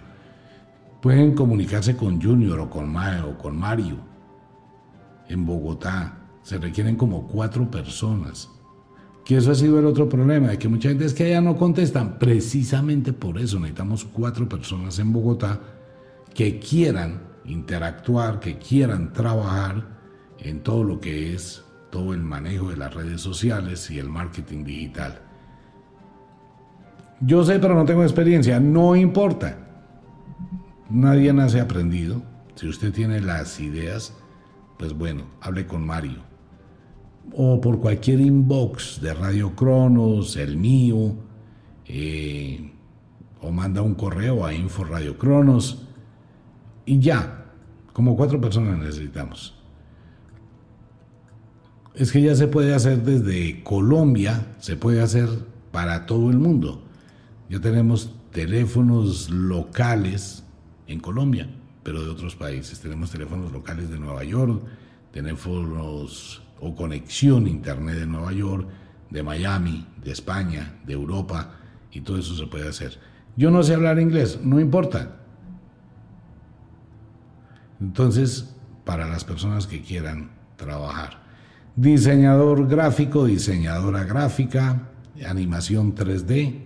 Pueden 1.01 1.35
comunicarse 1.35 1.97
con 1.97 2.21
Junior 2.21 2.61
o 2.61 2.71
con, 2.71 2.95
o 2.95 3.39
con 3.39 3.57
Mario. 3.57 3.97
En 5.29 5.47
Bogotá 5.47 6.19
se 6.43 6.59
requieren 6.59 6.97
como 6.97 7.27
cuatro 7.27 7.71
personas. 7.71 8.51
Que 9.25 9.39
eso 9.39 9.53
ha 9.53 9.55
sido 9.55 9.79
el 9.79 9.87
otro 9.87 10.09
problema, 10.09 10.49
de 10.49 10.59
que 10.59 10.69
mucha 10.69 10.91
gente 10.91 11.07
es 11.07 11.15
que 11.15 11.25
allá 11.25 11.41
no 11.41 11.57
contestan. 11.57 12.19
Precisamente 12.19 13.13
por 13.13 13.39
eso 13.39 13.59
necesitamos 13.59 14.05
cuatro 14.05 14.49
personas 14.49 14.99
en 14.99 15.13
Bogotá 15.13 15.61
que 16.35 16.59
quieran 16.59 17.23
interactuar, 17.47 18.41
que 18.41 18.59
quieran 18.59 19.13
trabajar 19.13 20.02
en 20.43 20.61
todo 20.63 20.85
lo 20.85 21.01
que 21.01 21.35
es 21.35 21.65
todo 21.91 22.15
el 22.15 22.21
manejo 22.21 22.71
de 22.71 22.77
las 22.77 22.95
redes 22.95 23.21
sociales 23.21 23.91
y 23.91 23.99
el 23.99 24.09
marketing 24.09 24.65
digital. 24.65 25.21
Yo 27.21 27.45
sé, 27.45 27.59
pero 27.61 27.75
no 27.75 27.85
tengo 27.85 28.03
experiencia, 28.03 28.59
no 28.59 28.97
importa. 28.97 29.59
Nadie 30.91 31.33
nace 31.33 31.61
aprendido. 31.61 32.23
Si 32.55 32.67
usted 32.67 32.93
tiene 32.93 33.21
las 33.21 33.61
ideas, 33.61 34.15
pues 34.79 34.93
bueno, 34.93 35.25
hable 35.41 35.67
con 35.67 35.87
Mario. 35.87 36.31
o 37.35 37.61
por 37.61 37.79
cualquier 37.81 38.21
inbox 38.21 39.01
de 39.01 39.15
Radio 39.15 39.55
Cronos, 39.55 40.37
el 40.37 40.57
mío, 40.57 41.15
eh, 41.87 42.73
o 43.41 43.51
manda 43.53 43.81
un 43.81 43.95
correo 43.95 44.45
a 44.45 44.53
Info 44.53 44.85
Radio 44.85 45.17
Cronos 45.17 45.87
y 46.85 46.99
ya, 46.99 47.47
como 47.93 48.17
cuatro 48.17 48.41
personas 48.41 48.79
necesitamos. 48.79 49.62
Es 51.95 52.11
que 52.11 52.23
ya 52.23 52.35
se 52.35 52.49
puede 52.49 52.75
hacer 52.75 53.03
desde 53.03 53.63
Colombia, 53.63 54.55
se 54.59 54.77
puede 54.77 55.03
hacer 55.03 55.29
para 55.71 56.07
todo 56.07 56.31
el 56.31 56.39
mundo. 56.39 56.83
Ya 57.51 57.61
tenemos 57.61 58.15
teléfonos 58.31 59.31
locales 59.31 60.43
en 60.87 61.01
Colombia, 61.01 61.51
pero 61.83 62.03
de 62.03 62.11
otros 62.11 62.35
países. 62.35 62.81
Tenemos 62.81 63.11
teléfonos 63.11 63.53
locales 63.53 63.91
de 63.91 63.99
Nueva 63.99 64.25
York, 64.25 64.63
teléfonos 65.13 66.43
o 66.61 66.75
conexión 66.75 67.47
internet 67.47 67.97
de 67.97 68.07
Nueva 68.07 68.33
York, 68.33 68.69
de 69.11 69.23
Miami, 69.23 69.87
de 70.03 70.13
España, 70.13 70.81
de 70.87 70.95
Europa, 70.95 71.57
y 71.91 72.01
todo 72.01 72.17
eso 72.19 72.35
se 72.35 72.47
puede 72.47 72.69
hacer. 72.69 72.99
Yo 73.37 73.51
no 73.51 73.63
sé 73.63 73.75
hablar 73.75 73.99
inglés, 73.99 74.39
no 74.43 74.61
importa. 74.61 75.17
Entonces, 77.81 78.55
para 78.85 79.09
las 79.09 79.25
personas 79.25 79.67
que 79.67 79.83
quieran 79.83 80.31
trabajar. 80.57 81.22
Diseñador 81.77 82.69
gráfico, 82.69 83.25
diseñadora 83.25 84.05
gráfica, 84.05 84.91
animación 85.27 85.95
3D, 85.95 86.61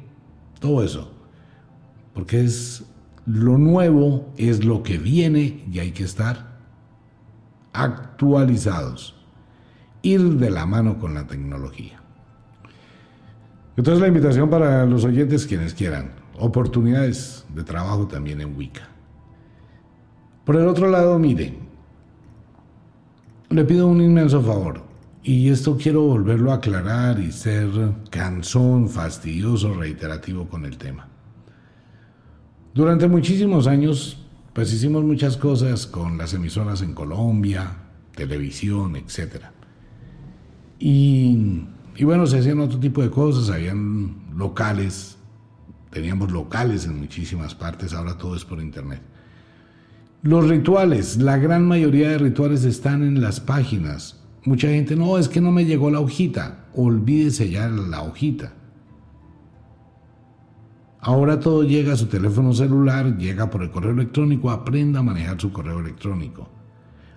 todo 0.59 0.83
eso. 0.83 1.13
Porque 2.13 2.43
es 2.43 2.85
lo 3.27 3.59
nuevo, 3.59 4.33
es 4.37 4.65
lo 4.65 4.83
que 4.83 4.99
viene 4.99 5.65
y 5.71 5.79
hay 5.79 5.93
que 5.93 6.05
estar 6.05 6.57
actualizados. 7.73 9.15
Ir 10.03 10.23
de 10.39 10.51
la 10.51 10.67
mano 10.67 10.99
con 10.99 11.15
la 11.15 11.27
tecnología. 11.27 12.01
Entonces 13.77 14.01
la 14.01 14.09
invitación 14.09 14.49
para 14.49 14.87
los 14.87 15.05
oyentes 15.05 15.47
quienes 15.47 15.75
quieran. 15.75 16.11
Oportunidades 16.39 17.45
de 17.55 17.63
trabajo 17.65 18.07
también 18.07 18.41
en 18.41 18.57
Wicca. 18.57 18.89
Por 20.45 20.57
el 20.57 20.67
otro 20.69 20.89
lado, 20.89 21.19
mire, 21.19 21.59
le 23.51 23.65
pido 23.65 23.89
un 23.89 24.01
inmenso 24.01 24.41
favor. 24.43 24.86
Y 25.29 25.49
esto 25.49 25.77
quiero 25.77 26.03
volverlo 26.03 26.53
a 26.53 26.57
aclarar 26.57 27.19
y 27.19 27.33
ser 27.33 27.69
cansón, 28.11 28.89
fastidioso, 28.89 29.75
reiterativo 29.75 30.49
con 30.49 30.65
el 30.65 30.79
tema. 30.79 31.09
Durante 32.73 33.09
muchísimos 33.09 33.67
años, 33.67 34.25
pues 34.53 34.73
hicimos 34.73 35.03
muchas 35.03 35.37
cosas 35.37 35.89
con 35.89 36.17
las 36.17 36.33
emisoras 36.33 36.81
en 36.81 36.95
Colombia, 36.95 37.73
televisión, 38.15 38.95
etc. 38.95 39.47
Y, 40.79 41.65
y 41.97 42.05
bueno, 42.05 42.29
se 42.29 42.39
hacían 42.39 42.61
otro 42.61 42.79
tipo 42.79 43.03
de 43.03 43.11
cosas, 43.11 43.53
habían 43.53 44.29
locales, 44.37 45.17
teníamos 45.91 46.31
locales 46.31 46.85
en 46.85 47.01
muchísimas 47.01 47.53
partes, 47.57 47.95
ahora 47.95 48.17
todo 48.17 48.37
es 48.37 48.45
por 48.45 48.61
internet. 48.61 49.03
Los 50.23 50.49
rituales, 50.49 51.17
la 51.17 51.37
gran 51.37 51.67
mayoría 51.67 52.11
de 52.11 52.19
rituales 52.19 52.63
están 52.63 53.03
en 53.03 53.21
las 53.21 53.41
páginas 53.41 54.23
Mucha 54.47 54.69
gente, 54.69 54.95
no, 54.95 55.19
es 55.19 55.29
que 55.29 55.41
no 55.41 55.51
me 55.51 55.65
llegó 55.65 55.91
la 55.91 55.99
hojita. 55.99 56.67
Olvídese 56.73 57.51
ya 57.51 57.69
la 57.69 58.03
hojita. 58.03 58.53
Ahora 61.01 61.41
todo 61.41 61.65
llega 61.65 61.95
a 61.95 61.97
su 61.97 62.07
teléfono 62.07 62.53
celular, 62.53 63.17
llega 63.19 63.51
por 63.51 63.63
el 63.63 63.73
correo 63.73 63.91
electrónico, 63.91 64.53
aprenda 64.53 65.01
a 65.01 65.03
manejar 65.03 65.41
su 65.41 65.53
correo 65.53 65.81
electrónico. 65.81 66.49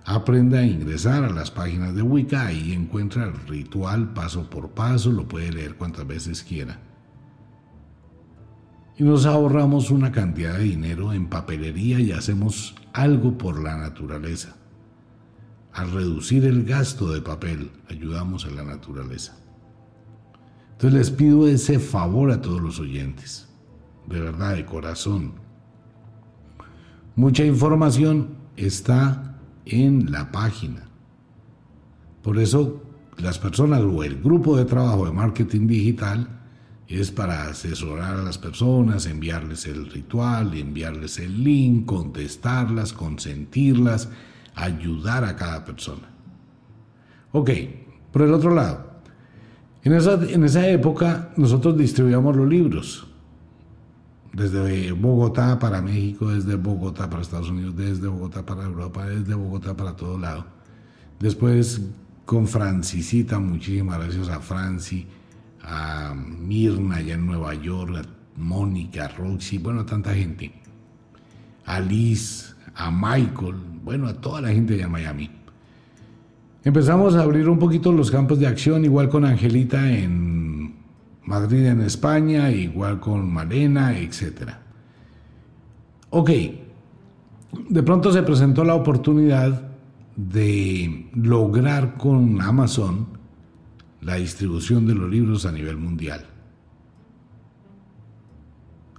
Aprenda 0.04 0.58
a 0.58 0.66
ingresar 0.66 1.22
a 1.22 1.30
las 1.30 1.52
páginas 1.52 1.94
de 1.94 2.02
Wicca 2.02 2.52
y 2.52 2.72
encuentra 2.72 3.24
el 3.24 3.34
ritual 3.46 4.12
paso 4.12 4.50
por 4.50 4.70
paso, 4.70 5.12
lo 5.12 5.28
puede 5.28 5.52
leer 5.52 5.76
cuantas 5.76 6.06
veces 6.08 6.42
quiera. 6.42 6.80
Y 8.98 9.04
nos 9.04 9.24
ahorramos 9.24 9.92
una 9.92 10.10
cantidad 10.10 10.58
de 10.58 10.64
dinero 10.64 11.12
en 11.12 11.28
papelería 11.28 12.00
y 12.00 12.10
hacemos 12.10 12.74
algo 12.92 13.38
por 13.38 13.62
la 13.62 13.76
naturaleza. 13.76 14.56
Al 15.72 15.92
reducir 15.92 16.44
el 16.44 16.64
gasto 16.64 17.12
de 17.12 17.20
papel, 17.20 17.70
ayudamos 17.88 18.44
a 18.44 18.50
la 18.50 18.64
naturaleza. 18.64 19.36
Entonces 20.72 20.98
les 20.98 21.10
pido 21.10 21.46
ese 21.46 21.78
favor 21.78 22.30
a 22.30 22.40
todos 22.40 22.60
los 22.60 22.80
oyentes, 22.80 23.48
de 24.06 24.20
verdad, 24.20 24.56
de 24.56 24.64
corazón. 24.64 25.34
Mucha 27.16 27.44
información 27.44 28.36
está 28.56 29.38
en 29.66 30.10
la 30.10 30.32
página. 30.32 30.88
Por 32.22 32.38
eso 32.38 32.82
las 33.18 33.38
personas 33.38 33.80
o 33.82 34.02
el 34.02 34.20
grupo 34.22 34.56
de 34.56 34.64
trabajo 34.64 35.04
de 35.04 35.12
marketing 35.12 35.66
digital 35.66 36.40
es 36.88 37.10
para 37.10 37.46
asesorar 37.46 38.16
a 38.16 38.22
las 38.22 38.38
personas, 38.38 39.06
enviarles 39.06 39.66
el 39.66 39.90
ritual, 39.90 40.54
enviarles 40.54 41.18
el 41.18 41.44
link, 41.44 41.86
contestarlas, 41.86 42.92
consentirlas, 42.92 44.08
ayudar 44.54 45.24
a 45.24 45.36
cada 45.36 45.64
persona. 45.64 46.08
Ok, 47.32 47.50
por 48.12 48.22
el 48.22 48.34
otro 48.34 48.54
lado, 48.54 48.90
en 49.82 49.92
esa, 49.94 50.14
en 50.14 50.44
esa 50.44 50.68
época 50.68 51.30
nosotros 51.36 51.76
distribuíamos 51.76 52.36
los 52.36 52.48
libros, 52.48 53.06
desde 54.32 54.92
Bogotá 54.92 55.58
para 55.58 55.82
México, 55.82 56.28
desde 56.28 56.54
Bogotá 56.54 57.08
para 57.08 57.22
Estados 57.22 57.50
Unidos, 57.50 57.76
desde 57.76 58.08
Bogotá 58.08 58.44
para 58.44 58.64
Europa, 58.64 59.06
desde 59.06 59.34
Bogotá 59.34 59.76
para 59.76 59.96
todo 59.96 60.18
lado. 60.18 60.46
Después 61.18 61.80
con 62.24 62.46
Francisita, 62.46 63.38
muchísimas 63.38 63.98
gracias 63.98 64.28
a 64.28 64.40
Franci, 64.40 65.06
a 65.62 66.14
Mirna 66.14 66.96
allá 66.96 67.14
en 67.14 67.26
Nueva 67.26 67.54
York, 67.54 67.96
a 67.96 68.40
Mónica, 68.40 69.06
a 69.06 69.08
Roxy, 69.08 69.58
bueno, 69.58 69.84
tanta 69.84 70.14
gente. 70.14 70.52
A 71.66 71.80
Liz, 71.80 72.54
a 72.74 72.90
Michael, 72.90 73.54
bueno, 73.84 74.06
a 74.06 74.14
toda 74.14 74.40
la 74.40 74.48
gente 74.48 74.76
de 74.76 74.86
Miami. 74.86 75.30
Empezamos 76.62 77.14
a 77.14 77.22
abrir 77.22 77.48
un 77.48 77.58
poquito 77.58 77.90
los 77.92 78.10
campos 78.10 78.38
de 78.38 78.46
acción, 78.46 78.84
igual 78.84 79.08
con 79.08 79.24
Angelita 79.24 79.90
en 79.90 80.74
Madrid, 81.24 81.66
en 81.66 81.80
España, 81.80 82.50
igual 82.50 83.00
con 83.00 83.32
Malena, 83.32 83.98
etc. 83.98 84.50
Ok, 86.10 86.30
de 87.68 87.82
pronto 87.82 88.12
se 88.12 88.22
presentó 88.22 88.64
la 88.64 88.74
oportunidad 88.74 89.70
de 90.16 91.08
lograr 91.14 91.96
con 91.96 92.40
Amazon 92.42 93.06
la 94.02 94.16
distribución 94.16 94.86
de 94.86 94.94
los 94.94 95.08
libros 95.08 95.46
a 95.46 95.52
nivel 95.52 95.76
mundial. 95.76 96.26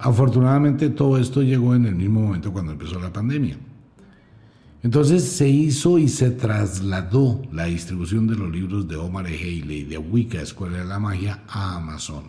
Afortunadamente 0.03 0.89
todo 0.89 1.17
esto 1.19 1.43
llegó 1.43 1.75
en 1.75 1.85
el 1.85 1.95
mismo 1.95 2.21
momento 2.21 2.51
cuando 2.51 2.71
empezó 2.71 2.99
la 2.99 3.13
pandemia. 3.13 3.55
Entonces 4.81 5.23
se 5.23 5.47
hizo 5.47 5.99
y 5.99 6.07
se 6.07 6.31
trasladó 6.31 7.43
la 7.51 7.65
distribución 7.65 8.25
de 8.25 8.35
los 8.35 8.51
libros 8.51 8.87
de 8.87 8.95
Omar 8.95 9.27
E. 9.27 9.35
Haley 9.35 9.83
de 9.83 9.99
Wicca, 9.99 10.41
Escuela 10.41 10.79
de 10.79 10.85
la 10.85 10.97
Magia, 10.97 11.43
a 11.47 11.75
Amazon. 11.75 12.23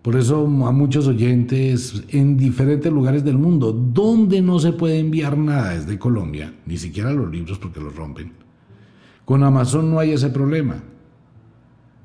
Por 0.00 0.16
eso 0.16 0.44
a 0.66 0.72
muchos 0.72 1.06
oyentes 1.06 2.04
en 2.08 2.38
diferentes 2.38 2.90
lugares 2.90 3.22
del 3.22 3.36
mundo, 3.36 3.70
donde 3.70 4.40
no 4.40 4.58
se 4.58 4.72
puede 4.72 4.98
enviar 4.98 5.36
nada 5.36 5.74
desde 5.74 5.98
Colombia, 5.98 6.54
ni 6.64 6.78
siquiera 6.78 7.12
los 7.12 7.30
libros 7.30 7.58
porque 7.58 7.80
los 7.80 7.94
rompen. 7.94 8.32
Con 9.26 9.44
Amazon 9.44 9.90
no 9.90 9.98
hay 9.98 10.12
ese 10.12 10.30
problema. 10.30 10.82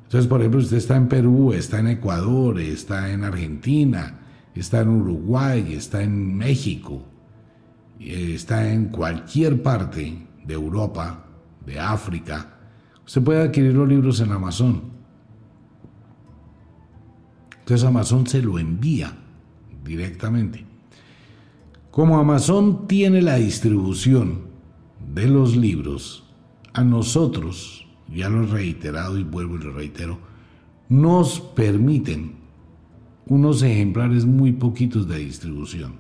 Entonces, 0.04 0.28
por 0.28 0.42
ejemplo, 0.42 0.60
usted 0.60 0.76
está 0.76 0.98
en 0.98 1.08
Perú, 1.08 1.54
está 1.54 1.80
en 1.80 1.88
Ecuador, 1.88 2.60
está 2.60 3.14
en 3.14 3.24
Argentina, 3.24 4.25
está 4.56 4.82
en 4.82 4.90
Uruguay, 4.90 5.74
está 5.74 6.02
en 6.02 6.36
México, 6.36 7.04
está 8.00 8.72
en 8.72 8.86
cualquier 8.88 9.62
parte 9.62 10.28
de 10.46 10.54
Europa, 10.54 11.26
de 11.66 11.80
África, 11.80 12.58
usted 13.06 13.24
puede 13.24 13.44
adquirir 13.44 13.74
los 13.74 13.88
libros 13.88 14.20
en 14.20 14.32
Amazon. 14.32 14.82
Entonces 17.60 17.86
Amazon 17.86 18.28
se 18.28 18.42
lo 18.42 18.60
envía 18.60 19.12
directamente. 19.84 20.64
Como 21.90 22.20
Amazon 22.20 22.88
tiene 22.88 23.22
la 23.22 23.36
distribución 23.36 24.42
de 25.14 25.28
los 25.28 25.56
libros, 25.56 26.26
a 26.74 26.84
nosotros, 26.84 27.88
ya 28.14 28.30
lo 28.30 28.44
he 28.44 28.48
reiterado 28.48 29.18
y 29.18 29.24
vuelvo 29.24 29.56
y 29.56 29.64
lo 29.64 29.72
reitero, 29.72 30.20
nos 30.90 31.40
permiten 31.40 32.36
unos 33.28 33.62
ejemplares 33.64 34.26
muy 34.26 34.52
poquitos 34.52 35.08
de 35.08 35.18
distribución. 35.18 35.94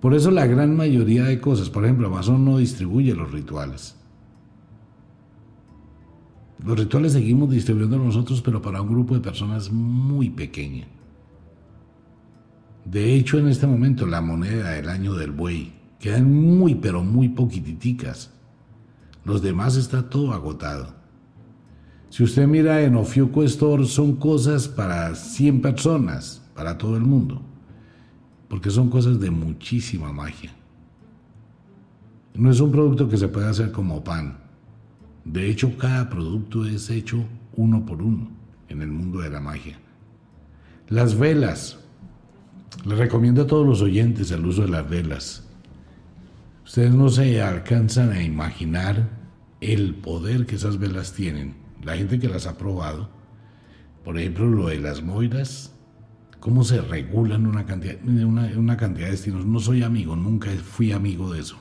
Por 0.00 0.14
eso 0.14 0.30
la 0.30 0.46
gran 0.46 0.76
mayoría 0.76 1.24
de 1.24 1.40
cosas, 1.40 1.70
por 1.70 1.84
ejemplo, 1.84 2.08
Amazon 2.08 2.44
no 2.44 2.58
distribuye 2.58 3.14
los 3.14 3.30
rituales. 3.30 3.96
Los 6.64 6.78
rituales 6.78 7.12
seguimos 7.12 7.50
distribuyendo 7.50 7.98
nosotros, 7.98 8.40
pero 8.42 8.60
para 8.60 8.82
un 8.82 8.88
grupo 8.88 9.14
de 9.14 9.20
personas 9.20 9.70
muy 9.70 10.30
pequeña. 10.30 10.86
De 12.84 13.14
hecho, 13.14 13.38
en 13.38 13.48
este 13.48 13.66
momento 13.66 14.06
la 14.06 14.20
moneda 14.20 14.70
del 14.70 14.88
año 14.88 15.14
del 15.14 15.30
buey 15.30 15.72
quedan 16.00 16.32
muy, 16.32 16.74
pero 16.74 17.04
muy 17.04 17.28
poquititicas. 17.28 18.32
Los 19.24 19.40
demás 19.40 19.76
está 19.76 20.08
todo 20.08 20.32
agotado. 20.32 21.01
Si 22.12 22.22
usted 22.22 22.46
mira 22.46 22.82
en 22.82 22.94
Ofiuco 22.94 23.42
Store, 23.42 23.86
son 23.86 24.16
cosas 24.16 24.68
para 24.68 25.14
100 25.14 25.62
personas, 25.62 26.42
para 26.54 26.76
todo 26.76 26.98
el 26.98 27.04
mundo, 27.04 27.40
porque 28.48 28.68
son 28.68 28.90
cosas 28.90 29.18
de 29.18 29.30
muchísima 29.30 30.12
magia. 30.12 30.52
No 32.34 32.50
es 32.50 32.60
un 32.60 32.70
producto 32.70 33.08
que 33.08 33.16
se 33.16 33.28
puede 33.28 33.48
hacer 33.48 33.72
como 33.72 34.04
pan. 34.04 34.36
De 35.24 35.48
hecho, 35.48 35.74
cada 35.78 36.10
producto 36.10 36.66
es 36.66 36.90
hecho 36.90 37.24
uno 37.56 37.86
por 37.86 38.02
uno 38.02 38.28
en 38.68 38.82
el 38.82 38.88
mundo 38.88 39.20
de 39.20 39.30
la 39.30 39.40
magia. 39.40 39.78
Las 40.90 41.18
velas. 41.18 41.78
Les 42.84 42.98
recomiendo 42.98 43.40
a 43.40 43.46
todos 43.46 43.66
los 43.66 43.80
oyentes 43.80 44.30
el 44.32 44.44
uso 44.44 44.60
de 44.60 44.68
las 44.68 44.86
velas. 44.86 45.48
Ustedes 46.62 46.92
no 46.92 47.08
se 47.08 47.40
alcanzan 47.40 48.12
a 48.12 48.22
imaginar 48.22 49.08
el 49.62 49.94
poder 49.94 50.44
que 50.44 50.56
esas 50.56 50.78
velas 50.78 51.14
tienen 51.14 51.61
la 51.82 51.96
gente 51.96 52.18
que 52.18 52.28
las 52.28 52.46
ha 52.46 52.56
probado, 52.56 53.08
por 54.04 54.18
ejemplo, 54.18 54.46
lo 54.46 54.68
de 54.68 54.78
las 54.78 55.02
moiras, 55.02 55.72
cómo 56.40 56.64
se 56.64 56.80
regulan 56.80 57.46
una 57.46 57.64
cantidad, 57.64 57.96
una, 58.04 58.76
cantidad 58.76 59.06
de 59.06 59.12
destinos. 59.12 59.46
No 59.46 59.60
soy 59.60 59.82
amigo, 59.84 60.16
nunca 60.16 60.50
fui 60.50 60.90
amigo 60.90 61.32
de 61.32 61.40
eso. 61.40 61.56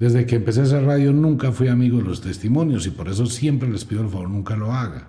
Desde 0.00 0.26
que 0.26 0.36
empecé 0.36 0.60
a 0.60 0.64
hacer 0.64 0.84
radio 0.84 1.12
nunca 1.12 1.52
fui 1.52 1.68
amigo 1.68 1.98
de 1.98 2.04
los 2.04 2.20
testimonios 2.20 2.86
y 2.86 2.90
por 2.90 3.08
eso 3.08 3.26
siempre 3.26 3.68
les 3.68 3.84
pido 3.84 4.02
el 4.02 4.08
favor, 4.08 4.28
nunca 4.28 4.56
lo 4.56 4.72
haga. 4.72 5.08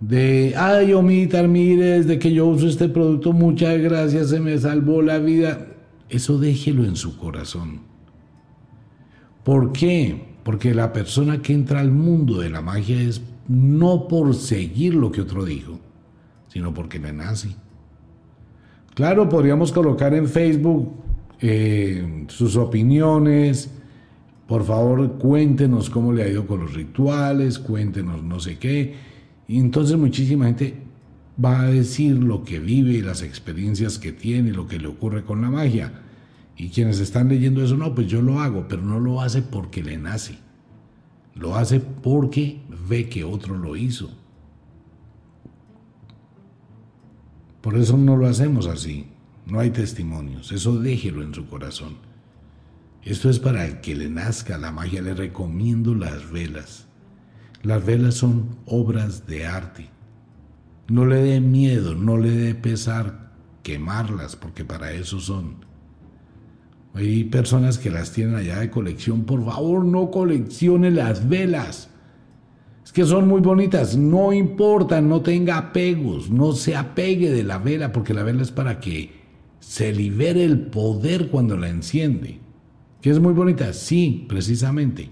De, 0.00 0.54
ay, 0.56 0.92
Omita, 0.92 1.42
mire, 1.44 1.98
desde 1.98 2.18
que 2.18 2.32
yo 2.32 2.46
uso 2.46 2.66
este 2.66 2.88
producto, 2.88 3.32
muchas 3.32 3.78
gracias, 3.78 4.30
se 4.30 4.40
me 4.40 4.56
salvó 4.58 5.02
la 5.02 5.18
vida. 5.18 5.68
Eso 6.08 6.38
déjelo 6.38 6.84
en 6.84 6.96
su 6.96 7.16
corazón. 7.16 7.80
¿Por 9.42 9.72
qué? 9.72 10.33
Porque 10.44 10.74
la 10.74 10.92
persona 10.92 11.42
que 11.42 11.54
entra 11.54 11.80
al 11.80 11.90
mundo 11.90 12.38
de 12.38 12.50
la 12.50 12.60
magia 12.60 13.00
es 13.00 13.22
no 13.48 14.06
por 14.08 14.34
seguir 14.34 14.94
lo 14.94 15.10
que 15.10 15.22
otro 15.22 15.44
dijo, 15.44 15.80
sino 16.48 16.72
porque 16.72 16.98
le 16.98 17.12
nace. 17.12 17.56
Claro, 18.94 19.28
podríamos 19.28 19.72
colocar 19.72 20.14
en 20.14 20.28
Facebook 20.28 20.92
eh, 21.40 22.26
sus 22.28 22.56
opiniones. 22.56 23.70
Por 24.46 24.64
favor, 24.64 25.18
cuéntenos 25.18 25.90
cómo 25.90 26.12
le 26.12 26.22
ha 26.22 26.28
ido 26.28 26.46
con 26.46 26.60
los 26.60 26.74
rituales, 26.74 27.58
cuéntenos 27.58 28.22
no 28.22 28.38
sé 28.38 28.58
qué. 28.58 28.94
Y 29.48 29.58
entonces 29.58 29.96
muchísima 29.96 30.46
gente 30.46 30.74
va 31.42 31.62
a 31.62 31.66
decir 31.66 32.16
lo 32.16 32.44
que 32.44 32.60
vive, 32.60 33.02
las 33.02 33.22
experiencias 33.22 33.98
que 33.98 34.12
tiene, 34.12 34.52
lo 34.52 34.68
que 34.68 34.78
le 34.78 34.88
ocurre 34.88 35.24
con 35.24 35.42
la 35.42 35.50
magia. 35.50 36.03
Y 36.56 36.68
quienes 36.68 37.00
están 37.00 37.28
leyendo 37.28 37.62
eso, 37.62 37.76
no, 37.76 37.94
pues 37.94 38.06
yo 38.06 38.22
lo 38.22 38.40
hago, 38.40 38.66
pero 38.68 38.82
no 38.82 39.00
lo 39.00 39.20
hace 39.20 39.42
porque 39.42 39.82
le 39.82 39.98
nace. 39.98 40.38
Lo 41.34 41.56
hace 41.56 41.80
porque 41.80 42.60
ve 42.88 43.08
que 43.08 43.24
otro 43.24 43.56
lo 43.56 43.76
hizo. 43.76 44.10
Por 47.60 47.76
eso 47.76 47.96
no 47.96 48.16
lo 48.16 48.26
hacemos 48.26 48.66
así. 48.66 49.06
No 49.46 49.58
hay 49.58 49.70
testimonios. 49.70 50.52
Eso 50.52 50.78
déjelo 50.78 51.22
en 51.22 51.34
su 51.34 51.46
corazón. 51.46 51.96
Esto 53.02 53.28
es 53.28 53.38
para 53.38 53.80
que 53.80 53.94
le 53.94 54.08
nazca 54.08 54.58
la 54.58 54.70
magia. 54.70 55.02
Le 55.02 55.14
recomiendo 55.14 55.94
las 55.94 56.30
velas. 56.30 56.86
Las 57.62 57.84
velas 57.84 58.14
son 58.14 58.58
obras 58.66 59.26
de 59.26 59.46
arte. 59.46 59.88
No 60.88 61.06
le 61.06 61.16
dé 61.16 61.40
miedo, 61.40 61.94
no 61.94 62.18
le 62.18 62.30
dé 62.30 62.54
pesar 62.54 63.32
quemarlas, 63.62 64.36
porque 64.36 64.64
para 64.66 64.92
eso 64.92 65.18
son. 65.18 65.63
Hay 66.94 67.24
personas 67.24 67.78
que 67.78 67.90
las 67.90 68.12
tienen 68.12 68.36
allá 68.36 68.60
de 68.60 68.70
colección. 68.70 69.24
Por 69.24 69.44
favor, 69.44 69.84
no 69.84 70.10
coleccione 70.12 70.92
las 70.92 71.28
velas. 71.28 71.90
Es 72.84 72.92
que 72.92 73.04
son 73.04 73.26
muy 73.26 73.40
bonitas. 73.40 73.96
No 73.96 74.32
importa, 74.32 75.00
no 75.00 75.20
tenga 75.20 75.58
apegos. 75.58 76.30
No 76.30 76.52
se 76.52 76.76
apegue 76.76 77.32
de 77.32 77.42
la 77.42 77.58
vela, 77.58 77.90
porque 77.90 78.14
la 78.14 78.22
vela 78.22 78.42
es 78.42 78.52
para 78.52 78.78
que 78.78 79.10
se 79.58 79.92
libere 79.92 80.44
el 80.44 80.66
poder 80.66 81.30
cuando 81.30 81.56
la 81.56 81.68
enciende. 81.68 82.38
¿Que 83.00 83.10
es 83.10 83.18
muy 83.18 83.32
bonita? 83.32 83.72
Sí, 83.72 84.24
precisamente. 84.28 85.10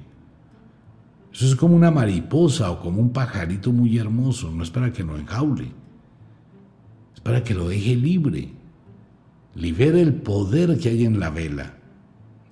Eso 1.33 1.47
es 1.47 1.57
como 1.57 1.75
una 1.75 1.91
mariposa 1.91 2.71
o 2.71 2.81
como 2.81 3.01
un 3.01 3.13
pajarito 3.13 3.73
muy 3.73 3.99
hermoso. 3.99 4.53
No 4.53 4.63
es 4.63 4.71
para 4.71 4.93
que 4.93 5.03
lo 5.03 5.17
enjaule. 5.17 5.73
Es 7.13 7.21
para 7.21 7.43
que 7.43 7.55
lo 7.55 7.69
deje 7.69 7.97
libre. 7.97 8.62
Libera 9.55 10.01
el 10.01 10.15
poder 10.15 10.79
que 10.79 10.89
hay 10.89 11.05
en 11.05 11.21
la 11.21 11.31
vela. 11.31 11.75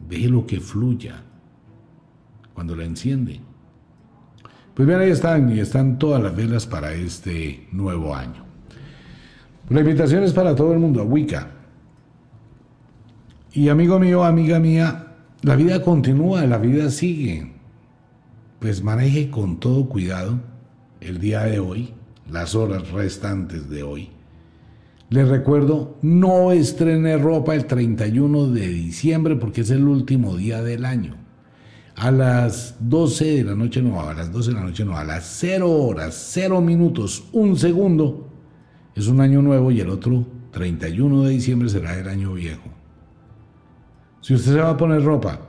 Déjelo 0.08 0.46
que 0.46 0.60
fluya 0.60 1.22
cuando 2.52 2.76
la 2.76 2.84
enciende. 2.84 3.40
Pues 4.74 4.86
bien, 4.86 5.00
ahí 5.00 5.10
están, 5.10 5.50
y 5.54 5.60
están 5.60 5.98
todas 5.98 6.22
las 6.22 6.34
velas 6.34 6.66
para 6.66 6.92
este 6.92 7.66
nuevo 7.72 8.14
año. 8.14 8.44
La 9.68 9.80
invitación 9.80 10.24
es 10.24 10.32
para 10.32 10.54
todo 10.54 10.72
el 10.72 10.78
mundo, 10.78 11.00
a 11.00 11.04
Wicca. 11.04 11.48
Y 13.52 13.68
amigo 13.68 13.98
mío, 13.98 14.24
amiga 14.24 14.58
mía, 14.58 15.16
la 15.42 15.56
vida 15.56 15.82
continúa, 15.82 16.44
la 16.46 16.58
vida 16.58 16.90
sigue. 16.90 17.52
Pues 18.58 18.82
maneje 18.82 19.30
con 19.30 19.58
todo 19.58 19.88
cuidado 19.88 20.38
el 21.00 21.18
día 21.18 21.44
de 21.44 21.60
hoy, 21.60 21.94
las 22.30 22.54
horas 22.54 22.90
restantes 22.90 23.70
de 23.70 23.82
hoy 23.82 24.10
les 25.10 25.28
recuerdo, 25.28 25.98
no 26.02 26.52
estrene 26.52 27.18
ropa 27.18 27.56
el 27.56 27.66
31 27.66 28.46
de 28.46 28.68
diciembre 28.68 29.34
porque 29.34 29.62
es 29.62 29.70
el 29.70 29.88
último 29.88 30.36
día 30.36 30.62
del 30.62 30.84
año. 30.84 31.16
A 31.96 32.12
las 32.12 32.76
12 32.78 33.24
de 33.24 33.44
la 33.44 33.56
noche 33.56 33.82
no, 33.82 34.00
a 34.00 34.14
las 34.14 34.32
12 34.32 34.50
de 34.50 34.54
la 34.54 34.62
noche 34.62 34.84
no, 34.84 34.96
a 34.96 35.04
las 35.04 35.24
0 35.40 35.68
horas, 35.68 36.14
0 36.32 36.60
minutos, 36.60 37.24
un 37.32 37.56
segundo, 37.56 38.28
es 38.94 39.08
un 39.08 39.20
año 39.20 39.42
nuevo 39.42 39.72
y 39.72 39.80
el 39.80 39.90
otro 39.90 40.24
31 40.52 41.24
de 41.24 41.30
diciembre 41.30 41.68
será 41.68 41.98
el 41.98 42.08
año 42.08 42.32
viejo. 42.32 42.70
Si 44.20 44.32
usted 44.32 44.52
se 44.52 44.60
va 44.60 44.70
a 44.70 44.76
poner 44.76 45.02
ropa, 45.02 45.40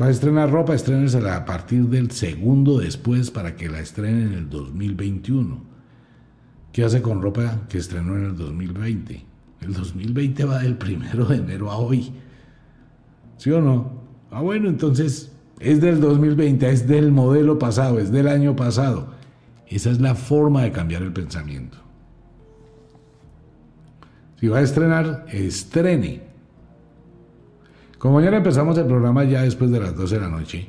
va 0.00 0.06
a 0.06 0.10
estrenar 0.10 0.50
ropa, 0.50 0.74
estrénesela 0.74 1.36
a 1.36 1.44
partir 1.44 1.84
del 1.88 2.10
segundo 2.12 2.78
después 2.78 3.30
para 3.30 3.56
que 3.56 3.68
la 3.68 3.80
estrene 3.80 4.22
en 4.22 4.32
el 4.32 4.48
2021. 4.48 5.73
¿Qué 6.74 6.82
hace 6.82 7.02
con 7.02 7.22
ropa 7.22 7.60
que 7.68 7.78
estrenó 7.78 8.16
en 8.16 8.24
el 8.24 8.36
2020? 8.36 9.24
El 9.60 9.74
2020 9.74 10.44
va 10.44 10.58
del 10.58 10.76
primero 10.76 11.24
de 11.24 11.36
enero 11.36 11.70
a 11.70 11.76
hoy. 11.76 12.12
¿Sí 13.36 13.52
o 13.52 13.60
no? 13.60 13.92
Ah, 14.32 14.40
bueno, 14.40 14.68
entonces 14.68 15.30
es 15.60 15.80
del 15.80 16.00
2020, 16.00 16.68
es 16.68 16.88
del 16.88 17.12
modelo 17.12 17.60
pasado, 17.60 18.00
es 18.00 18.10
del 18.10 18.26
año 18.26 18.56
pasado. 18.56 19.14
Esa 19.68 19.92
es 19.92 20.00
la 20.00 20.16
forma 20.16 20.64
de 20.64 20.72
cambiar 20.72 21.02
el 21.02 21.12
pensamiento. 21.12 21.78
Si 24.40 24.48
va 24.48 24.58
a 24.58 24.62
estrenar, 24.62 25.26
estrene. 25.30 26.22
Como 27.98 28.14
mañana 28.14 28.38
empezamos 28.38 28.76
el 28.78 28.86
programa 28.86 29.22
ya 29.22 29.42
después 29.42 29.70
de 29.70 29.78
las 29.78 29.94
12 29.94 30.16
de 30.16 30.20
la 30.20 30.28
noche, 30.28 30.66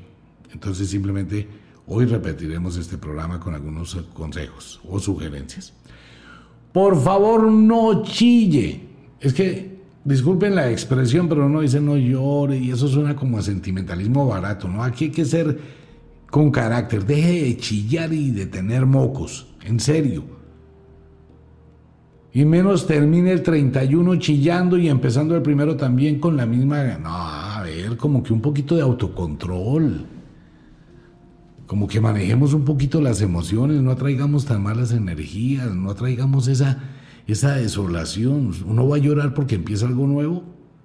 entonces 0.53 0.87
simplemente 0.87 1.47
hoy 1.87 2.05
repetiremos 2.05 2.77
este 2.77 2.99
programa 2.99 3.39
con 3.39 3.55
algunos 3.55 3.95
consejos 4.13 4.79
o 4.87 4.99
sugerencias. 4.99 5.73
Por 6.75 7.01
favor, 7.01 7.49
no 7.49 8.03
chille. 8.03 8.81
Es 9.21 9.33
que, 9.33 9.79
disculpen 10.03 10.55
la 10.55 10.69
expresión, 10.69 11.29
pero 11.29 11.45
uno 11.45 11.61
dice 11.61 11.79
no 11.79 11.95
llore 11.95 12.57
y 12.57 12.69
eso 12.69 12.89
suena 12.89 13.15
como 13.15 13.37
a 13.37 13.41
sentimentalismo 13.41 14.27
barato, 14.27 14.67
¿no? 14.67 14.83
Aquí 14.83 15.05
hay 15.05 15.11
que 15.11 15.23
ser 15.23 15.57
con 16.29 16.51
carácter. 16.51 17.05
Deje 17.05 17.43
de 17.43 17.55
chillar 17.55 18.11
y 18.11 18.31
de 18.31 18.47
tener 18.47 18.85
mocos. 18.85 19.55
En 19.63 19.79
serio. 19.79 20.25
Y 22.33 22.43
menos 22.43 22.85
termine 22.85 23.31
el 23.31 23.41
31 23.41 24.17
chillando 24.17 24.77
y 24.77 24.89
empezando 24.89 25.33
el 25.33 25.41
primero 25.41 25.77
también 25.77 26.19
con 26.19 26.35
la 26.35 26.45
misma... 26.45 26.83
No, 26.97 27.07
a 27.09 27.63
ver, 27.63 27.95
como 27.95 28.21
que 28.21 28.33
un 28.33 28.41
poquito 28.41 28.75
de 28.75 28.81
autocontrol 28.81 30.14
como 31.67 31.87
que 31.87 31.99
manejemos 31.99 32.53
un 32.53 32.63
poquito 32.63 33.01
las 33.01 33.21
emociones, 33.21 33.81
no 33.81 33.91
atraigamos 33.91 34.45
tan 34.45 34.61
malas 34.61 34.91
energías, 34.91 35.73
no 35.73 35.89
atraigamos 35.89 36.47
esa, 36.47 36.83
esa 37.25 37.55
desolación. 37.55 38.51
Uno 38.67 38.87
va 38.87 38.97
a 38.97 38.99
llorar 38.99 39.33
porque 39.33 39.55
empieza 39.55 39.87
algo 39.87 40.05
nuevo. 40.05 40.43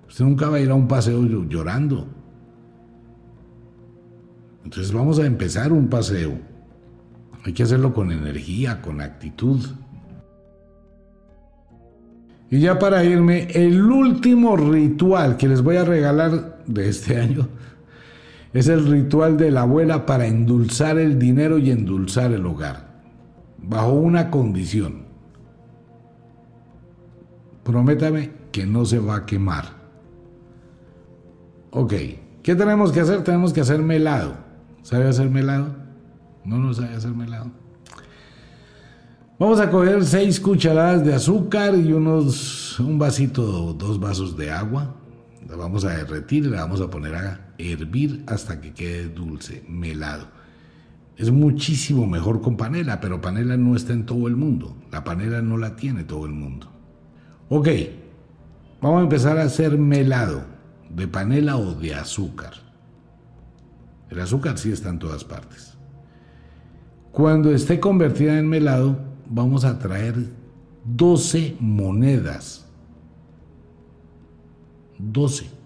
Usted 0.09 0.25
nunca 0.25 0.49
va 0.49 0.57
a 0.57 0.61
ir 0.61 0.71
a 0.71 0.75
un 0.75 0.89
paseo 0.89 1.23
llorando. 1.49 2.09
Entonces 4.65 4.93
vamos 4.93 5.19
a 5.19 5.27
empezar 5.27 5.73
un 5.73 5.89
paseo. 5.89 6.39
Hay 7.45 7.53
que 7.53 7.63
hacerlo 7.63 7.93
con 7.93 8.11
energía, 8.11 8.81
con 8.81 9.01
actitud. 9.01 9.61
Y 12.51 12.59
ya 12.59 12.79
para 12.79 13.05
irme, 13.05 13.49
el 13.53 13.83
último 13.83 14.57
ritual 14.57 15.37
que 15.37 15.47
les 15.47 15.63
voy 15.63 15.77
a 15.77 15.85
regalar 15.85 16.65
de 16.67 16.89
este 16.89 17.17
año 17.21 17.49
es 18.53 18.69
el 18.69 18.87
ritual 18.87 19.37
de 19.37 19.51
la 19.51 19.63
abuela 19.63 20.07
para 20.07 20.27
endulzar 20.27 20.99
el 20.99 21.19
dinero 21.19 21.59
y 21.59 21.71
endulzar 21.71 22.33
el 22.33 22.45
hogar, 22.47 23.03
bajo 23.59 23.93
una 23.93 24.31
condición. 24.31 25.05
Prométame 27.63 28.33
que 28.51 28.67
no 28.67 28.85
se 28.85 28.99
va 28.99 29.17
a 29.17 29.27
quemar. 29.27 29.81
Ok, 31.71 31.95
¿qué 32.43 32.57
tenemos 32.57 32.91
que 32.91 33.01
hacer? 33.01 33.23
Tenemos 33.23 33.53
que 33.53 33.61
hacer 33.61 33.81
melado. 33.81 34.35
¿Sabe 34.83 35.07
hacer 35.07 35.31
melado? 35.31 35.77
No, 36.45 36.59
no 36.59 36.75
sabe 36.75 36.95
hacer 36.95 37.13
melado. 37.13 37.51
Vamos 39.39 39.61
a 39.61 39.71
coger 39.71 40.05
seis 40.05 40.41
cucharadas 40.41 41.05
de 41.05 41.15
azúcar 41.15 41.75
y 41.75 41.93
unos, 41.93 42.79
un 42.81 42.99
vasito, 42.99 43.73
dos 43.75 44.01
vasos 44.01 44.37
de 44.37 44.51
agua. 44.51 44.97
La 45.49 45.57
vamos 45.57 45.85
a 45.85 45.91
derretir 45.91 46.45
y 46.45 46.51
la 46.51 46.63
vamos 46.63 46.81
a 46.81 46.91
poner 46.91 47.15
a 47.15 47.50
hervir 47.61 48.25
hasta 48.27 48.61
que 48.61 48.73
quede 48.73 49.09
dulce, 49.09 49.65
melado. 49.69 50.29
Es 51.17 51.31
muchísimo 51.31 52.07
mejor 52.07 52.41
con 52.41 52.57
panela, 52.57 53.01
pero 53.01 53.21
panela 53.21 53.57
no 53.57 53.77
está 53.77 53.93
en 53.93 54.07
todo 54.07 54.27
el 54.27 54.37
mundo. 54.37 54.77
La 54.91 55.05
panela 55.05 55.43
no 55.43 55.59
la 55.59 55.77
tiene 55.77 56.05
todo 56.05 56.25
el 56.25 56.33
mundo. 56.33 56.69
Ok, 57.49 57.69
vamos 58.81 59.01
a 59.01 59.03
empezar 59.03 59.39
a 59.39 59.43
hacer 59.43 59.77
melado 59.77 60.45
de 60.89 61.07
panela 61.07 61.57
o 61.57 61.75
de 61.75 61.95
azúcar. 61.95 62.55
El 64.09 64.21
azúcar 64.21 64.59
sí 64.59 64.73
está 64.73 64.89
en 64.89 64.99
todas 64.99 65.25
partes. 65.25 65.77
Cuando 67.13 67.51
esté 67.53 67.81
convertida 67.81 68.39
en 68.39 68.49
melado, 68.49 68.99
vamos 69.29 69.65
a 69.65 69.79
traer 69.79 70.15
12 70.85 71.57
monedas. 71.61 72.67
12. 74.99 75.60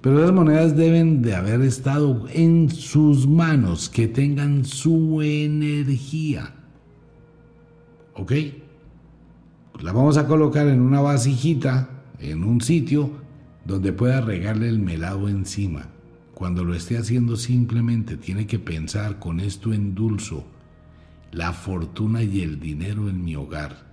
Pero 0.00 0.18
esas 0.22 0.32
monedas 0.32 0.76
deben 0.76 1.22
de 1.22 1.34
haber 1.34 1.60
estado 1.62 2.26
en 2.32 2.70
sus 2.70 3.26
manos, 3.26 3.88
que 3.88 4.06
tengan 4.06 4.64
su 4.64 5.22
energía. 5.22 6.54
¿Ok? 8.14 8.32
La 9.80 9.92
vamos 9.92 10.16
a 10.16 10.26
colocar 10.26 10.68
en 10.68 10.80
una 10.80 11.00
vasijita, 11.00 11.88
en 12.18 12.44
un 12.44 12.60
sitio 12.60 13.10
donde 13.64 13.92
pueda 13.92 14.20
regarle 14.20 14.68
el 14.68 14.78
melado 14.78 15.28
encima. 15.28 15.86
Cuando 16.34 16.64
lo 16.64 16.74
esté 16.74 16.96
haciendo 16.96 17.36
simplemente 17.36 18.16
tiene 18.16 18.46
que 18.46 18.58
pensar 18.58 19.18
con 19.18 19.40
esto 19.40 19.72
endulzo 19.72 20.44
la 21.32 21.52
fortuna 21.52 22.22
y 22.22 22.40
el 22.40 22.58
dinero 22.58 23.08
en 23.08 23.24
mi 23.24 23.36
hogar. 23.36 23.86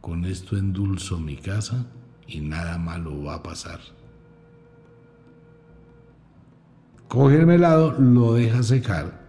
Con 0.00 0.24
esto 0.24 0.56
endulzo 0.56 1.18
mi 1.18 1.36
casa 1.36 1.86
y 2.26 2.40
nada 2.40 2.78
malo 2.78 3.22
va 3.22 3.36
a 3.36 3.42
pasar. 3.42 3.80
Coge 7.08 7.36
el 7.36 7.46
melado, 7.46 7.94
lo 7.98 8.34
deja 8.34 8.62
secar, 8.62 9.20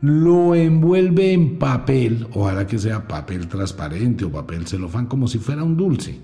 lo 0.00 0.54
envuelve 0.54 1.32
en 1.32 1.58
papel, 1.58 2.26
ojalá 2.32 2.66
que 2.66 2.78
sea 2.78 3.08
papel 3.08 3.48
transparente 3.48 4.24
o 4.24 4.32
papel 4.32 4.66
celofán, 4.66 5.06
como 5.06 5.28
si 5.28 5.38
fuera 5.38 5.64
un 5.64 5.76
dulce. 5.76 6.20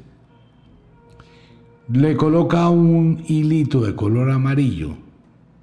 Le 1.92 2.16
coloca 2.16 2.68
un 2.68 3.22
hilito 3.26 3.80
de 3.80 3.94
color 3.94 4.30
amarillo 4.30 4.96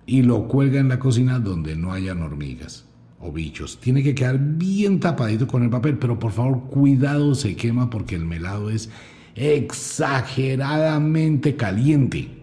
y 0.06 0.24
lo 0.24 0.48
cuelga 0.48 0.80
en 0.80 0.90
la 0.90 1.00
cocina 1.00 1.40
donde 1.40 1.76
no 1.76 1.94
hayan 1.94 2.22
hormigas 2.22 2.86
o 3.20 3.32
bichos. 3.32 3.80
Tiene 3.80 4.04
que 4.04 4.14
quedar 4.16 4.40
bien 4.40 5.00
tapadito 5.00 5.48
con 5.48 5.64
el 5.64 5.70
papel, 5.70 5.98
pero 5.98 6.20
por 6.20 6.32
favor 6.32 6.64
cuidado 6.64 7.36
se 7.36 7.56
quema 7.56 7.90
porque 7.90 8.16
el 8.16 8.26
melado 8.26 8.70
es 8.70 8.90
exageradamente 9.36 11.56
caliente. 11.56 12.35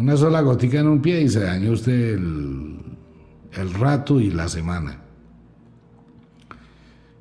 Una 0.00 0.16
sola 0.16 0.40
gotica 0.40 0.80
en 0.80 0.88
un 0.88 1.02
pie 1.02 1.20
y 1.20 1.28
se 1.28 1.40
dañó 1.40 1.72
usted 1.72 2.14
el, 2.14 2.78
el 3.52 3.74
rato 3.74 4.18
y 4.18 4.30
la 4.30 4.48
semana. 4.48 5.02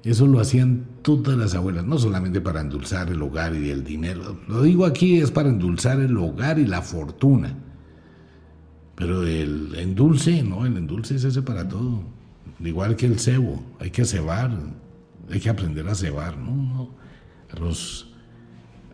Eso 0.01 0.27
lo 0.27 0.39
hacían 0.39 0.85
todas 1.01 1.37
las 1.37 1.55
abuelas, 1.55 1.83
no 1.83 1.97
solamente 1.97 2.39
para 2.39 2.61
endulzar 2.61 3.09
el 3.09 3.21
hogar 3.21 3.53
y 3.53 3.69
el 3.69 3.83
dinero. 3.83 4.39
Lo 4.47 4.61
digo 4.61 4.85
aquí 4.85 5.19
es 5.19 5.29
para 5.29 5.49
endulzar 5.49 5.99
el 5.99 6.15
hogar 6.15 6.57
y 6.57 6.67
la 6.67 6.81
fortuna. 6.81 7.53
Pero 8.95 9.27
el 9.27 9.75
endulce, 9.75 10.41
no, 10.41 10.65
el 10.65 10.77
endulce 10.77 11.15
es 11.15 11.25
ese 11.25 11.41
para 11.41 11.67
todo. 11.67 12.03
Igual 12.61 12.95
que 12.95 13.07
el 13.07 13.19
cebo, 13.19 13.61
hay 13.81 13.91
que 13.91 14.05
cebar, 14.05 14.57
hay 15.29 15.39
que 15.41 15.49
aprender 15.49 15.85
a 15.89 15.95
cebar, 15.95 16.37
¿no? 16.37 16.95
Los, 17.59 18.13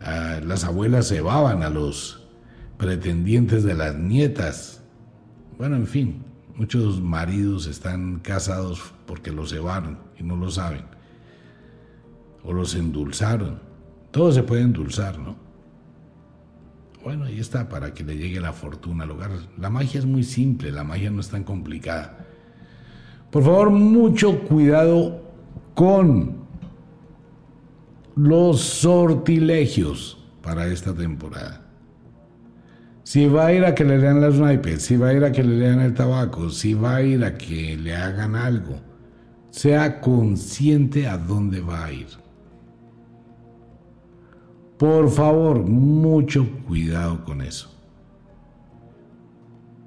las 0.00 0.64
abuelas 0.64 1.06
cebaban 1.08 1.62
a 1.62 1.70
los 1.70 2.25
pretendientes 2.76 3.64
de 3.64 3.74
las 3.74 3.96
nietas. 3.96 4.82
Bueno, 5.58 5.76
en 5.76 5.86
fin, 5.86 6.22
muchos 6.56 7.00
maridos 7.00 7.66
están 7.66 8.20
casados 8.20 8.92
porque 9.06 9.32
los 9.32 9.50
cebaron 9.50 9.98
y 10.18 10.22
no 10.22 10.36
lo 10.36 10.50
saben. 10.50 10.84
O 12.42 12.52
los 12.52 12.74
endulzaron. 12.74 13.60
Todo 14.10 14.32
se 14.32 14.42
puede 14.42 14.62
endulzar, 14.62 15.18
¿no? 15.18 15.36
Bueno, 17.02 17.24
ahí 17.24 17.38
está, 17.38 17.68
para 17.68 17.94
que 17.94 18.02
le 18.02 18.16
llegue 18.16 18.40
la 18.40 18.52
fortuna 18.52 19.04
al 19.04 19.12
hogar. 19.12 19.30
La 19.58 19.70
magia 19.70 20.00
es 20.00 20.06
muy 20.06 20.24
simple, 20.24 20.72
la 20.72 20.82
magia 20.82 21.10
no 21.10 21.20
es 21.20 21.28
tan 21.28 21.44
complicada. 21.44 22.26
Por 23.30 23.44
favor, 23.44 23.70
mucho 23.70 24.40
cuidado 24.40 25.22
con 25.74 26.46
los 28.16 28.60
sortilegios 28.60 30.18
para 30.42 30.66
esta 30.66 30.94
temporada. 30.94 31.65
Si 33.06 33.28
va 33.28 33.46
a 33.46 33.52
ir 33.52 33.64
a 33.64 33.72
que 33.72 33.84
le 33.84 33.98
lean 33.98 34.20
las 34.20 34.34
naipes, 34.34 34.82
si 34.82 34.96
va 34.96 35.10
a 35.10 35.14
ir 35.14 35.22
a 35.22 35.30
que 35.30 35.44
le 35.44 35.56
lean 35.56 35.78
el 35.78 35.94
tabaco, 35.94 36.50
si 36.50 36.74
va 36.74 36.96
a 36.96 37.02
ir 37.02 37.24
a 37.24 37.38
que 37.38 37.76
le 37.76 37.94
hagan 37.94 38.34
algo, 38.34 38.80
sea 39.48 40.00
consciente 40.00 41.06
a 41.06 41.16
dónde 41.16 41.60
va 41.60 41.84
a 41.84 41.92
ir. 41.92 42.08
Por 44.76 45.08
favor, 45.08 45.62
mucho 45.62 46.48
cuidado 46.66 47.24
con 47.24 47.42
eso. 47.42 47.72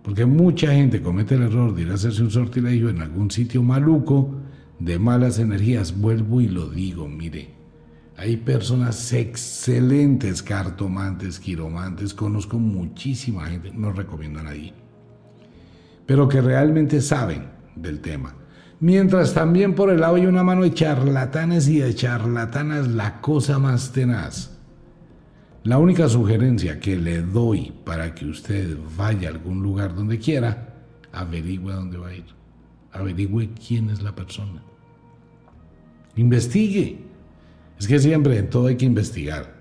Porque 0.02 0.26
mucha 0.26 0.72
gente 0.72 1.02
comete 1.02 1.36
el 1.36 1.42
error 1.42 1.76
de 1.76 1.82
ir 1.82 1.92
a 1.92 1.96
hacerse 1.96 2.24
un 2.24 2.32
sortilegio 2.32 2.88
en 2.88 3.02
algún 3.02 3.32
sitio 3.32 3.62
maluco 3.62 4.34
de 4.80 4.98
malas 4.98 5.40
energías. 5.40 6.00
Vuelvo 6.00 6.40
y 6.40 6.48
lo 6.48 6.70
digo, 6.70 7.10
mire. 7.10 7.59
Hay 8.20 8.36
personas 8.36 9.14
excelentes, 9.14 10.44
cartomantes, 10.44 11.40
quiromantes, 11.40 12.14
conozco 12.14 12.60
muchísima 12.60 13.46
gente, 13.46 13.72
no 13.72 13.94
recomiendo 13.94 14.42
a 14.42 14.44
nadie, 14.44 14.74
pero 16.06 16.28
que 16.28 16.42
realmente 16.42 17.00
saben 17.00 17.48
del 17.78 18.02
tema. 18.02 18.36
Mientras 18.82 19.34
también 19.34 19.74
por 19.74 19.90
el 19.90 20.02
lado 20.02 20.16
hay 20.16 20.26
una 20.26 20.44
mano 20.44 20.64
de 20.64 20.74
charlatanes 20.74 21.70
y 21.70 21.80
de 21.80 21.96
charlatanas 21.96 22.90
la 22.90 23.22
cosa 23.22 23.58
más 23.58 23.94
tenaz. 23.94 24.60
La 25.64 25.78
única 25.78 26.10
sugerencia 26.10 26.78
que 26.78 26.98
le 26.98 27.22
doy 27.22 27.72
para 27.86 28.14
que 28.14 28.26
usted 28.26 28.78
vaya 28.98 29.30
a 29.30 29.32
algún 29.32 29.64
lugar 29.64 29.96
donde 29.96 30.20
quiera, 30.20 30.76
averigüe 31.14 31.72
dónde 31.72 31.98
va 31.98 32.10
a 32.10 32.16
ir. 32.16 32.26
Averigüe 32.92 33.52
quién 33.66 33.90
es 33.90 34.02
la 34.02 34.14
persona. 34.14 34.62
Investigue. 36.18 37.09
Es 37.80 37.88
que 37.88 38.00
siempre 38.00 38.38
en 38.38 38.50
todo 38.50 38.68
hay 38.68 38.76
que 38.76 38.86
investigar. 38.86 39.58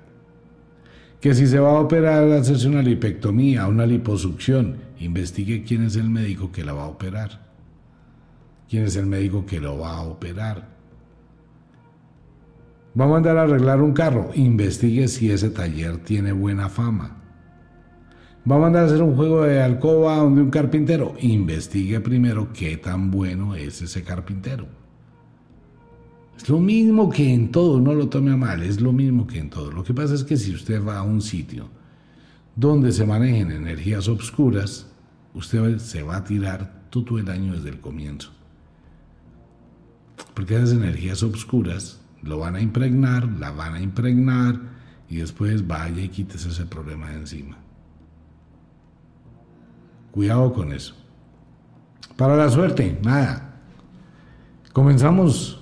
Que 1.21 1.35
si 1.35 1.47
se 1.47 1.59
va 1.59 1.71
a 1.71 1.81
operar, 1.81 2.31
hacerse 2.33 2.69
una 2.69 2.83
lipectomía, 2.83 3.67
una 3.67 3.87
liposucción, 3.87 4.77
investigue 4.99 5.65
quién 5.65 5.85
es 5.85 5.97
el 5.97 6.11
médico 6.11 6.51
que 6.51 6.65
la 6.65 6.73
va 6.73 6.85
a 6.85 6.89
operar. 6.89 7.47
¿Quién 8.69 8.85
es 8.85 8.97
el 8.97 9.07
médico 9.07 9.47
que 9.47 9.61
lo 9.61 9.79
va 9.79 9.97
a 9.97 10.03
operar? 10.03 10.69
Va 12.99 13.05
a 13.05 13.09
mandar 13.09 13.39
a 13.39 13.43
arreglar 13.43 13.81
un 13.81 13.93
carro. 13.93 14.31
Investigue 14.35 15.09
si 15.09 15.31
ese 15.31 15.51
taller 15.51 15.99
tiene 15.99 16.33
buena 16.33 16.69
fama. 16.69 17.17
Va 18.51 18.57
a 18.57 18.59
mandar 18.59 18.85
a 18.85 18.87
hacer 18.87 19.03
un 19.03 19.15
juego 19.15 19.43
de 19.43 19.63
alcoba 19.63 20.17
donde 20.17 20.43
un 20.43 20.51
carpintero. 20.51 21.15
Investigue 21.21 22.01
primero 22.01 22.53
qué 22.53 22.77
tan 22.77 23.11
bueno 23.11 23.55
es 23.55 23.81
ese 23.83 24.03
carpintero. 24.03 24.78
Es 26.39 26.49
lo 26.49 26.61
mismo 26.61 27.11
que 27.11 27.35
en 27.35 27.51
todo, 27.51 27.81
no 27.81 27.93
lo 27.95 28.09
tome 28.09 28.31
a 28.31 28.37
mal, 28.37 28.63
es 28.63 28.81
lo 28.81 28.93
mismo 28.93 29.27
que 29.27 29.41
en 29.41 29.51
todo. 29.51 29.73
Lo 29.73 29.83
que 29.83 29.93
pasa 29.93 30.15
es 30.15 30.23
que 30.23 30.37
si 30.37 30.55
usted 30.55 30.83
va 30.83 30.99
a 30.99 31.03
un 31.03 31.21
sitio 31.21 31.69
donde 32.55 32.93
se 32.93 33.05
manejen 33.05 33.51
energías 33.51 34.09
obscuras, 34.09 34.87
usted 35.35 35.79
se 35.79 36.03
va 36.05 36.17
a 36.17 36.25
tirar 36.25 36.87
todo 36.91 37.19
el 37.19 37.29
año 37.29 37.55
desde 37.55 37.71
el 37.71 37.81
comienzo. 37.81 38.31
Porque 40.33 40.55
esas 40.55 40.73
energías 40.73 41.25
obscuras 41.25 42.01
lo 42.23 42.39
van 42.39 42.55
a 42.55 42.61
impregnar, 42.61 43.29
la 43.39 43.51
van 43.51 43.75
a 43.75 43.83
impregnar 43.83 44.61
y 45.09 45.17
después 45.17 45.67
vaya 45.67 46.03
y 46.03 46.09
quítese 46.09 46.51
ese 46.51 46.67
problema 46.67 47.11
de 47.11 47.17
encima. 47.17 47.59
Cuidado 50.13 50.53
con 50.53 50.73
eso. 50.73 50.95
Para 52.17 52.37
la 52.37 52.49
suerte, 52.49 52.99
nada. 53.05 53.61
Comenzamos, 54.73 55.61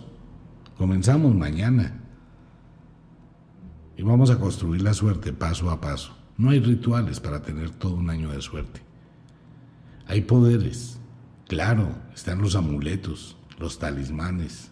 comenzamos 0.77 1.35
mañana. 1.35 2.01
Y 3.97 4.03
vamos 4.03 4.31
a 4.31 4.39
construir 4.39 4.83
la 4.83 4.95
suerte 4.95 5.33
paso 5.33 5.71
a 5.71 5.81
paso. 5.81 6.17
No 6.37 6.51
hay 6.51 6.61
rituales 6.61 7.21
para 7.21 7.43
tener 7.43 7.71
todo 7.71 7.95
un 7.95 8.11
año 8.11 8.31
de 8.31 8.43
suerte. 8.43 8.83
Hay 10.07 10.23
poderes. 10.23 11.01
Claro, 11.49 11.95
están 12.15 12.43
los 12.43 12.57
amuletos, 12.57 13.37
los 13.59 13.79
talismanes, 13.79 14.71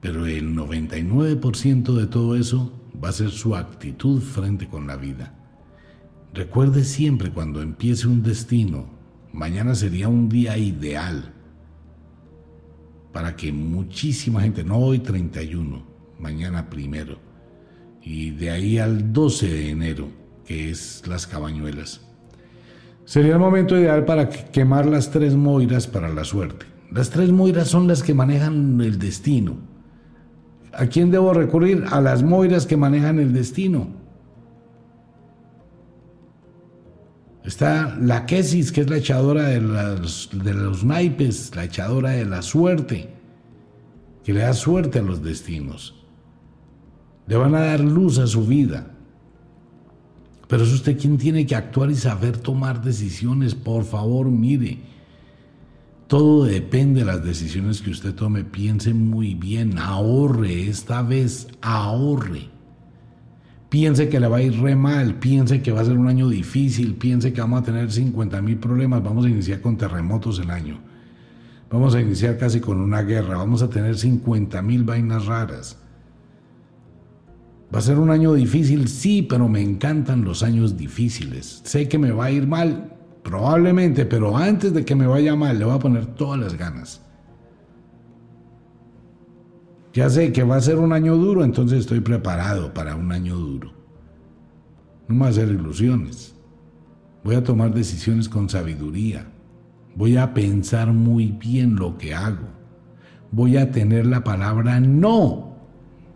pero 0.00 0.26
el 0.26 0.54
99% 0.54 1.94
de 1.94 2.06
todo 2.06 2.36
eso 2.36 2.72
va 3.02 3.08
a 3.08 3.12
ser 3.12 3.30
su 3.30 3.56
actitud 3.56 4.20
frente 4.20 4.68
con 4.68 4.86
la 4.86 4.96
vida. 4.96 5.34
Recuerde 6.34 6.84
siempre 6.84 7.30
cuando 7.30 7.62
empiece 7.62 8.06
un 8.06 8.22
destino 8.22 8.98
Mañana 9.32 9.74
sería 9.74 10.08
un 10.08 10.28
día 10.28 10.56
ideal 10.56 11.32
para 13.18 13.34
que 13.34 13.50
muchísima 13.50 14.42
gente, 14.42 14.62
no 14.62 14.76
hoy 14.76 15.00
31, 15.00 15.82
mañana 16.20 16.70
primero, 16.70 17.18
y 18.00 18.30
de 18.30 18.50
ahí 18.50 18.78
al 18.78 19.12
12 19.12 19.48
de 19.48 19.70
enero, 19.70 20.08
que 20.46 20.70
es 20.70 21.02
las 21.04 21.26
cabañuelas, 21.26 22.00
sería 23.04 23.32
el 23.32 23.40
momento 23.40 23.76
ideal 23.76 24.04
para 24.04 24.28
quemar 24.28 24.86
las 24.86 25.10
tres 25.10 25.34
moiras 25.34 25.88
para 25.88 26.08
la 26.10 26.22
suerte. 26.22 26.66
Las 26.92 27.10
tres 27.10 27.32
moiras 27.32 27.66
son 27.66 27.88
las 27.88 28.04
que 28.04 28.14
manejan 28.14 28.80
el 28.80 29.00
destino. 29.00 29.56
¿A 30.72 30.86
quién 30.86 31.10
debo 31.10 31.34
recurrir? 31.34 31.86
A 31.90 32.00
las 32.00 32.22
moiras 32.22 32.66
que 32.66 32.76
manejan 32.76 33.18
el 33.18 33.32
destino. 33.32 33.88
Está 37.48 37.96
la 37.98 38.26
quesis, 38.26 38.70
que 38.70 38.82
es 38.82 38.90
la 38.90 38.98
echadora 38.98 39.44
de, 39.44 39.58
de 39.58 40.52
los 40.52 40.84
naipes, 40.84 41.56
la 41.56 41.64
echadora 41.64 42.10
de 42.10 42.26
la 42.26 42.42
suerte, 42.42 43.08
que 44.22 44.34
le 44.34 44.40
da 44.40 44.52
suerte 44.52 44.98
a 44.98 45.02
los 45.02 45.22
destinos. 45.22 45.94
Le 47.26 47.36
van 47.36 47.54
a 47.54 47.60
dar 47.60 47.80
luz 47.80 48.18
a 48.18 48.26
su 48.26 48.44
vida. 48.44 48.90
Pero 50.46 50.62
es 50.62 50.74
usted 50.74 50.98
quien 50.98 51.16
tiene 51.16 51.46
que 51.46 51.56
actuar 51.56 51.90
y 51.90 51.94
saber 51.94 52.36
tomar 52.36 52.82
decisiones. 52.82 53.54
Por 53.54 53.86
favor, 53.86 54.26
mire. 54.26 54.80
Todo 56.06 56.44
depende 56.44 57.00
de 57.00 57.06
las 57.06 57.24
decisiones 57.24 57.80
que 57.80 57.92
usted 57.92 58.14
tome. 58.14 58.44
Piense 58.44 58.92
muy 58.92 59.32
bien, 59.32 59.78
ahorre, 59.78 60.68
esta 60.68 61.00
vez 61.00 61.48
ahorre 61.62 62.57
piense 63.68 64.08
que 64.08 64.20
le 64.20 64.28
va 64.28 64.38
a 64.38 64.42
ir 64.42 64.60
re 64.60 64.76
mal, 64.76 65.14
piense 65.16 65.62
que 65.62 65.72
va 65.72 65.80
a 65.80 65.84
ser 65.84 65.98
un 65.98 66.08
año 66.08 66.28
difícil, 66.28 66.94
piense 66.94 67.32
que 67.32 67.40
vamos 67.40 67.60
a 67.60 67.64
tener 67.64 67.90
50 67.90 68.40
mil 68.42 68.56
problemas, 68.58 69.02
vamos 69.02 69.26
a 69.26 69.28
iniciar 69.28 69.60
con 69.60 69.76
terremotos 69.76 70.38
el 70.38 70.50
año, 70.50 70.78
vamos 71.70 71.94
a 71.94 72.00
iniciar 72.00 72.38
casi 72.38 72.60
con 72.60 72.80
una 72.80 73.02
guerra, 73.02 73.36
vamos 73.36 73.62
a 73.62 73.68
tener 73.68 73.96
50 73.96 74.62
mil 74.62 74.84
vainas 74.84 75.26
raras. 75.26 75.78
Va 77.74 77.80
a 77.80 77.82
ser 77.82 77.98
un 77.98 78.10
año 78.10 78.32
difícil, 78.32 78.88
sí, 78.88 79.20
pero 79.22 79.46
me 79.46 79.60
encantan 79.60 80.24
los 80.24 80.42
años 80.42 80.78
difíciles. 80.78 81.60
Sé 81.64 81.86
que 81.86 81.98
me 81.98 82.12
va 82.12 82.26
a 82.26 82.30
ir 82.30 82.46
mal, 82.46 82.96
probablemente, 83.22 84.06
pero 84.06 84.38
antes 84.38 84.72
de 84.72 84.86
que 84.86 84.94
me 84.94 85.06
vaya 85.06 85.36
mal, 85.36 85.58
le 85.58 85.66
voy 85.66 85.74
a 85.74 85.78
poner 85.78 86.06
todas 86.06 86.40
las 86.40 86.56
ganas. 86.56 87.02
Ya 89.98 90.08
sé 90.08 90.30
que 90.32 90.44
va 90.44 90.54
a 90.54 90.60
ser 90.60 90.78
un 90.78 90.92
año 90.92 91.16
duro, 91.16 91.42
entonces 91.42 91.80
estoy 91.80 91.98
preparado 91.98 92.72
para 92.72 92.94
un 92.94 93.10
año 93.10 93.34
duro. 93.34 93.72
No 95.08 95.16
me 95.16 95.18
voy 95.18 95.26
a 95.26 95.30
hacer 95.30 95.48
ilusiones. 95.48 96.36
Voy 97.24 97.34
a 97.34 97.42
tomar 97.42 97.74
decisiones 97.74 98.28
con 98.28 98.48
sabiduría. 98.48 99.26
Voy 99.96 100.16
a 100.16 100.34
pensar 100.34 100.92
muy 100.92 101.32
bien 101.32 101.74
lo 101.74 101.98
que 101.98 102.14
hago. 102.14 102.46
Voy 103.32 103.56
a 103.56 103.72
tener 103.72 104.06
la 104.06 104.22
palabra 104.22 104.78
no 104.78 105.56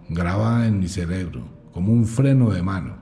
grabada 0.09 0.69
en 0.69 0.79
mi 0.79 0.87
cerebro, 0.87 1.43
como 1.73 1.93
un 1.93 2.07
freno 2.07 2.51
de 2.51 2.63
mano. 2.63 2.95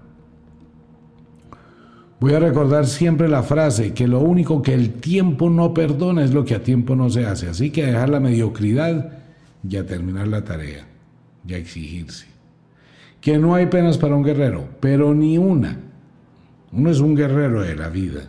Voy 2.21 2.33
a 2.33 2.41
recordar 2.41 2.87
siempre 2.87 3.29
la 3.29 3.43
frase 3.43 3.93
que 3.93 4.09
lo 4.09 4.21
único 4.21 4.63
que 4.63 4.73
el 4.73 4.95
tiempo 4.95 5.51
no 5.51 5.75
perdona 5.75 6.25
es 6.25 6.33
lo 6.33 6.47
que 6.47 6.55
a 6.55 6.63
tiempo 6.63 6.97
no 6.97 7.11
se 7.11 7.27
hace. 7.27 7.51
Así 7.51 7.69
que 7.69 7.85
dejar 7.85 8.09
la 8.09 8.21
mediocridad 8.21 9.20
y 9.69 9.77
a 9.77 9.87
terminar 9.87 10.29
la 10.29 10.45
tarea 10.45 10.87
y 11.47 11.55
a 11.55 11.59
exigirse. 11.59 12.27
Que 13.21 13.39
no 13.39 13.55
hay 13.55 13.67
penas 13.67 13.99
para 13.99 14.17
un 14.17 14.25
guerrero, 14.25 14.69
pero 14.81 15.15
ni 15.15 15.39
una. 15.39 15.79
Uno 16.73 16.91
es 16.91 17.01
un 17.01 17.15
guerrero 17.15 17.63
de 17.63 17.77
la 17.77 17.89
vida. 17.89 18.23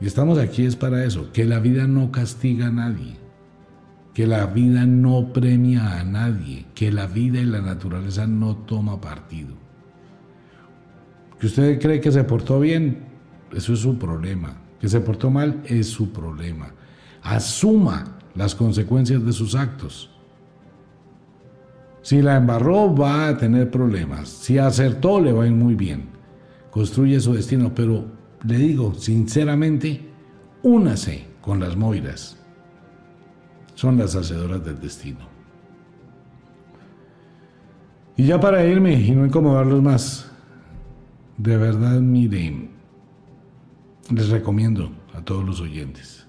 Y 0.00 0.06
estamos 0.06 0.38
aquí 0.38 0.64
es 0.64 0.76
para 0.76 1.04
eso, 1.04 1.32
que 1.32 1.44
la 1.44 1.58
vida 1.58 1.86
no 1.86 2.10
castiga 2.12 2.68
a 2.68 2.70
nadie, 2.70 3.16
que 4.14 4.26
la 4.26 4.46
vida 4.46 4.84
no 4.86 5.32
premia 5.32 6.00
a 6.00 6.04
nadie, 6.04 6.66
que 6.74 6.92
la 6.92 7.06
vida 7.06 7.40
y 7.40 7.44
la 7.44 7.60
naturaleza 7.60 8.26
no 8.26 8.56
toma 8.56 9.00
partido. 9.00 9.54
Que 11.40 11.46
usted 11.46 11.80
cree 11.80 12.00
que 12.00 12.12
se 12.12 12.24
portó 12.24 12.60
bien, 12.60 13.04
eso 13.52 13.72
es 13.72 13.80
su 13.80 13.98
problema. 13.98 14.56
Que 14.80 14.88
se 14.88 15.00
portó 15.00 15.30
mal 15.30 15.62
es 15.66 15.88
su 15.88 16.12
problema. 16.12 16.72
Asuma 17.22 18.15
las 18.36 18.54
consecuencias 18.54 19.24
de 19.24 19.32
sus 19.32 19.54
actos. 19.54 20.10
Si 22.02 22.22
la 22.22 22.36
embarró 22.36 22.94
va 22.94 23.28
a 23.28 23.36
tener 23.36 23.70
problemas, 23.70 24.28
si 24.28 24.58
acertó 24.58 25.20
le 25.20 25.32
va 25.32 25.44
a 25.44 25.46
ir 25.46 25.52
muy 25.52 25.74
bien, 25.74 26.04
construye 26.70 27.18
su 27.18 27.34
destino, 27.34 27.74
pero 27.74 28.04
le 28.44 28.58
digo 28.58 28.94
sinceramente, 28.94 30.02
únase 30.62 31.26
con 31.40 31.58
las 31.58 31.76
moiras, 31.76 32.36
son 33.74 33.98
las 33.98 34.14
hacedoras 34.14 34.64
del 34.64 34.80
destino. 34.80 35.34
Y 38.16 38.26
ya 38.26 38.40
para 38.40 38.64
irme 38.64 38.94
y 38.94 39.10
no 39.10 39.26
incomodarlos 39.26 39.82
más, 39.82 40.30
de 41.38 41.56
verdad 41.56 42.00
miren, 42.00 42.70
les 44.10 44.28
recomiendo 44.28 44.90
a 45.12 45.22
todos 45.22 45.44
los 45.44 45.60
oyentes 45.60 46.25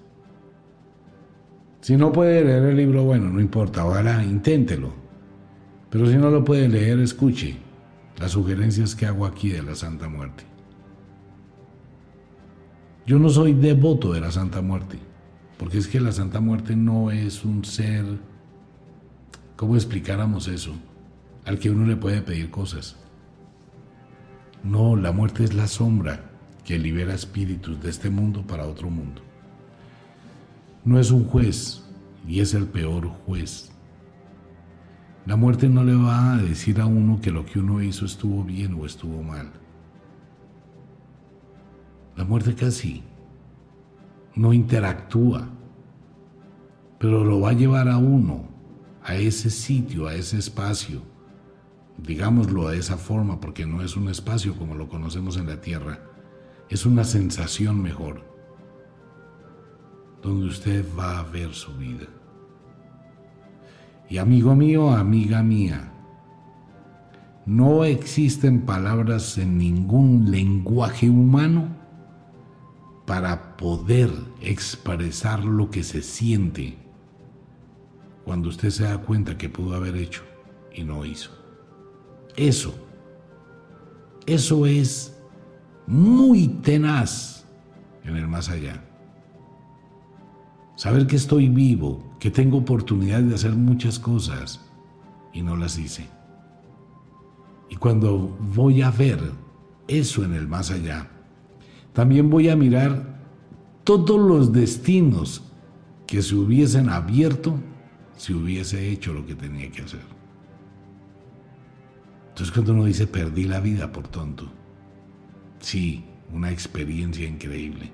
si 1.88 1.96
no 1.96 2.12
puede 2.12 2.44
leer 2.44 2.64
el 2.64 2.76
libro, 2.76 3.02
bueno, 3.02 3.30
no 3.30 3.40
importa, 3.40 3.86
ojalá 3.86 4.22
inténtelo. 4.22 4.92
Pero 5.88 6.06
si 6.06 6.18
no 6.18 6.28
lo 6.28 6.44
puede 6.44 6.68
leer, 6.68 6.98
escuche 6.98 7.56
las 8.18 8.32
sugerencias 8.32 8.94
que 8.94 9.06
hago 9.06 9.24
aquí 9.24 9.48
de 9.48 9.62
la 9.62 9.74
Santa 9.74 10.06
Muerte. 10.06 10.44
Yo 13.06 13.18
no 13.18 13.30
soy 13.30 13.54
devoto 13.54 14.12
de 14.12 14.20
la 14.20 14.30
Santa 14.30 14.60
Muerte, 14.60 14.98
porque 15.56 15.78
es 15.78 15.88
que 15.88 15.98
la 15.98 16.12
Santa 16.12 16.40
Muerte 16.40 16.76
no 16.76 17.10
es 17.10 17.42
un 17.42 17.64
ser, 17.64 18.04
¿cómo 19.56 19.74
explicáramos 19.74 20.46
eso? 20.46 20.74
Al 21.46 21.58
que 21.58 21.70
uno 21.70 21.86
le 21.86 21.96
puede 21.96 22.20
pedir 22.20 22.50
cosas. 22.50 22.96
No, 24.62 24.94
la 24.94 25.10
muerte 25.10 25.42
es 25.42 25.54
la 25.54 25.66
sombra 25.66 26.32
que 26.66 26.78
libera 26.78 27.14
espíritus 27.14 27.80
de 27.80 27.88
este 27.88 28.10
mundo 28.10 28.46
para 28.46 28.66
otro 28.66 28.90
mundo 28.90 29.22
no 30.88 30.98
es 30.98 31.10
un 31.10 31.24
juez 31.24 31.84
y 32.26 32.40
es 32.40 32.54
el 32.54 32.66
peor 32.66 33.08
juez. 33.26 33.70
La 35.26 35.36
muerte 35.36 35.68
no 35.68 35.84
le 35.84 35.94
va 35.94 36.32
a 36.32 36.38
decir 36.38 36.80
a 36.80 36.86
uno 36.86 37.20
que 37.20 37.30
lo 37.30 37.44
que 37.44 37.58
uno 37.58 37.82
hizo 37.82 38.06
estuvo 38.06 38.42
bien 38.42 38.72
o 38.72 38.86
estuvo 38.86 39.22
mal. 39.22 39.50
La 42.16 42.24
muerte 42.24 42.54
casi 42.54 43.02
no 44.34 44.54
interactúa, 44.54 45.50
pero 46.98 47.22
lo 47.22 47.40
va 47.40 47.50
a 47.50 47.52
llevar 47.52 47.90
a 47.90 47.98
uno, 47.98 48.48
a 49.04 49.14
ese 49.14 49.50
sitio, 49.50 50.06
a 50.06 50.14
ese 50.14 50.38
espacio, 50.38 51.02
digámoslo 51.98 52.66
de 52.70 52.78
esa 52.78 52.96
forma, 52.96 53.40
porque 53.40 53.66
no 53.66 53.82
es 53.82 53.94
un 53.94 54.08
espacio 54.08 54.56
como 54.56 54.74
lo 54.74 54.88
conocemos 54.88 55.36
en 55.36 55.48
la 55.48 55.60
tierra, 55.60 56.00
es 56.70 56.86
una 56.86 57.04
sensación 57.04 57.82
mejor 57.82 58.37
donde 60.22 60.46
usted 60.46 60.84
va 60.98 61.20
a 61.20 61.22
ver 61.24 61.52
su 61.54 61.72
vida. 61.74 62.06
Y 64.08 64.18
amigo 64.18 64.54
mío, 64.54 64.90
amiga 64.90 65.42
mía, 65.42 65.92
no 67.44 67.84
existen 67.84 68.62
palabras 68.62 69.38
en 69.38 69.58
ningún 69.58 70.30
lenguaje 70.30 71.08
humano 71.08 71.68
para 73.06 73.56
poder 73.56 74.10
expresar 74.42 75.44
lo 75.44 75.70
que 75.70 75.82
se 75.82 76.02
siente 76.02 76.76
cuando 78.24 78.50
usted 78.50 78.68
se 78.68 78.84
da 78.84 78.98
cuenta 78.98 79.38
que 79.38 79.48
pudo 79.48 79.74
haber 79.74 79.96
hecho 79.96 80.22
y 80.74 80.84
no 80.84 81.06
hizo. 81.06 81.30
Eso, 82.36 82.74
eso 84.26 84.66
es 84.66 85.18
muy 85.86 86.48
tenaz 86.48 87.46
en 88.04 88.16
el 88.16 88.28
más 88.28 88.50
allá. 88.50 88.84
Saber 90.78 91.08
que 91.08 91.16
estoy 91.16 91.48
vivo, 91.48 92.04
que 92.20 92.30
tengo 92.30 92.58
oportunidad 92.58 93.20
de 93.20 93.34
hacer 93.34 93.50
muchas 93.50 93.98
cosas 93.98 94.64
y 95.32 95.42
no 95.42 95.56
las 95.56 95.76
hice. 95.76 96.06
Y 97.68 97.74
cuando 97.74 98.38
voy 98.54 98.82
a 98.82 98.92
ver 98.92 99.18
eso 99.88 100.22
en 100.22 100.34
el 100.34 100.46
más 100.46 100.70
allá, 100.70 101.08
también 101.92 102.30
voy 102.30 102.48
a 102.48 102.54
mirar 102.54 103.18
todos 103.82 104.20
los 104.20 104.52
destinos 104.52 105.42
que 106.06 106.22
se 106.22 106.36
hubiesen 106.36 106.90
abierto 106.90 107.58
si 108.16 108.32
hubiese 108.32 108.88
hecho 108.88 109.12
lo 109.12 109.26
que 109.26 109.34
tenía 109.34 109.72
que 109.72 109.82
hacer. 109.82 110.06
Entonces 112.28 112.54
cuando 112.54 112.74
uno 112.74 112.84
dice 112.84 113.08
perdí 113.08 113.48
la 113.48 113.58
vida 113.58 113.90
por 113.90 114.06
tonto, 114.06 114.48
sí, 115.58 116.04
una 116.32 116.52
experiencia 116.52 117.26
increíble. 117.26 117.90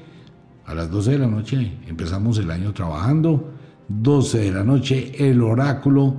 A 0.67 0.75
las 0.75 0.91
12 0.91 1.13
de 1.13 1.19
la 1.19 1.27
noche 1.27 1.79
empezamos 1.87 2.39
el 2.39 2.51
año 2.51 2.73
trabajando. 2.73 3.53
12 3.89 4.39
de 4.39 4.53
la 4.53 4.65
noche 4.65 5.29
el 5.29 5.43
oráculo 5.43 6.17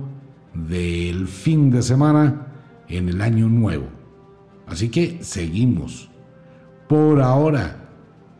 del 0.54 1.28
fin 1.28 1.70
de 1.70 1.82
semana 1.82 2.46
en 2.88 3.08
el 3.08 3.20
año 3.20 3.48
nuevo. 3.48 3.88
Así 4.66 4.88
que 4.88 5.18
seguimos. 5.22 6.10
Por 6.88 7.20
ahora, 7.20 7.76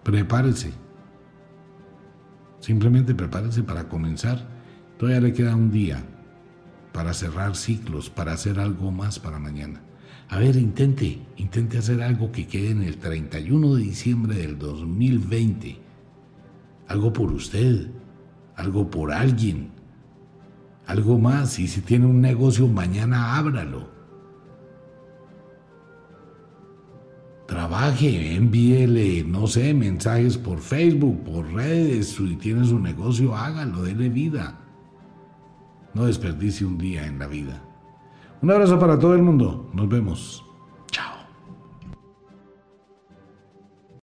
prepárese. 0.03 0.73
Simplemente 2.61 3.15
prepárese 3.15 3.63
para 3.63 3.89
comenzar. 3.89 4.47
Todavía 4.99 5.21
le 5.21 5.33
queda 5.33 5.57
un 5.57 5.71
día 5.71 6.03
para 6.93 7.15
cerrar 7.15 7.57
ciclos, 7.57 8.11
para 8.11 8.33
hacer 8.33 8.61
algo 8.61 8.93
más 8.93 9.19
para 9.19 9.39
mañana. 9.39 9.81
A 10.29 10.39
ver, 10.39 10.57
intente, 10.57 11.21
intente 11.37 11.79
hacer 11.79 12.03
algo 12.03 12.33
que 12.33 12.47
quede 12.47 12.71
en 12.71 12.83
el 12.83 12.99
31 12.99 13.75
de 13.75 13.83
diciembre 13.83 14.35
del 14.37 14.59
2020. 14.59 15.79
Algo 16.89 17.13
por 17.13 17.33
usted, 17.33 17.89
algo 18.57 18.91
por 18.91 19.13
alguien, 19.13 19.71
algo 20.87 21.19
más. 21.19 21.59
Y 21.59 21.69
si 21.69 21.81
tiene 21.81 22.07
un 22.07 22.21
negocio, 22.21 22.69
mañana 22.69 23.37
ábralo. 23.37 23.94
Trabaje, 27.47 28.35
envíele, 28.35 29.23
no 29.25 29.47
sé, 29.47 29.75
mensajes 29.75 30.39
por 30.39 30.61
Facebook, 30.61 31.25
por 31.25 31.53
redes. 31.53 32.15
Si 32.15 32.37
tiene 32.37 32.65
su 32.65 32.79
negocio, 32.79 33.37
hágalo, 33.37 33.83
dele 33.83 34.09
vida. 34.09 34.61
No 35.93 36.07
desperdicie 36.07 36.67
un 36.67 36.79
día 36.79 37.07
en 37.07 37.19
la 37.19 37.27
vida. 37.27 37.63
Un 38.41 38.51
abrazo 38.51 38.79
para 38.79 38.99
todo 38.99 39.15
el 39.15 39.23
mundo. 39.23 39.71
Nos 39.75 39.89
vemos. 39.89 40.44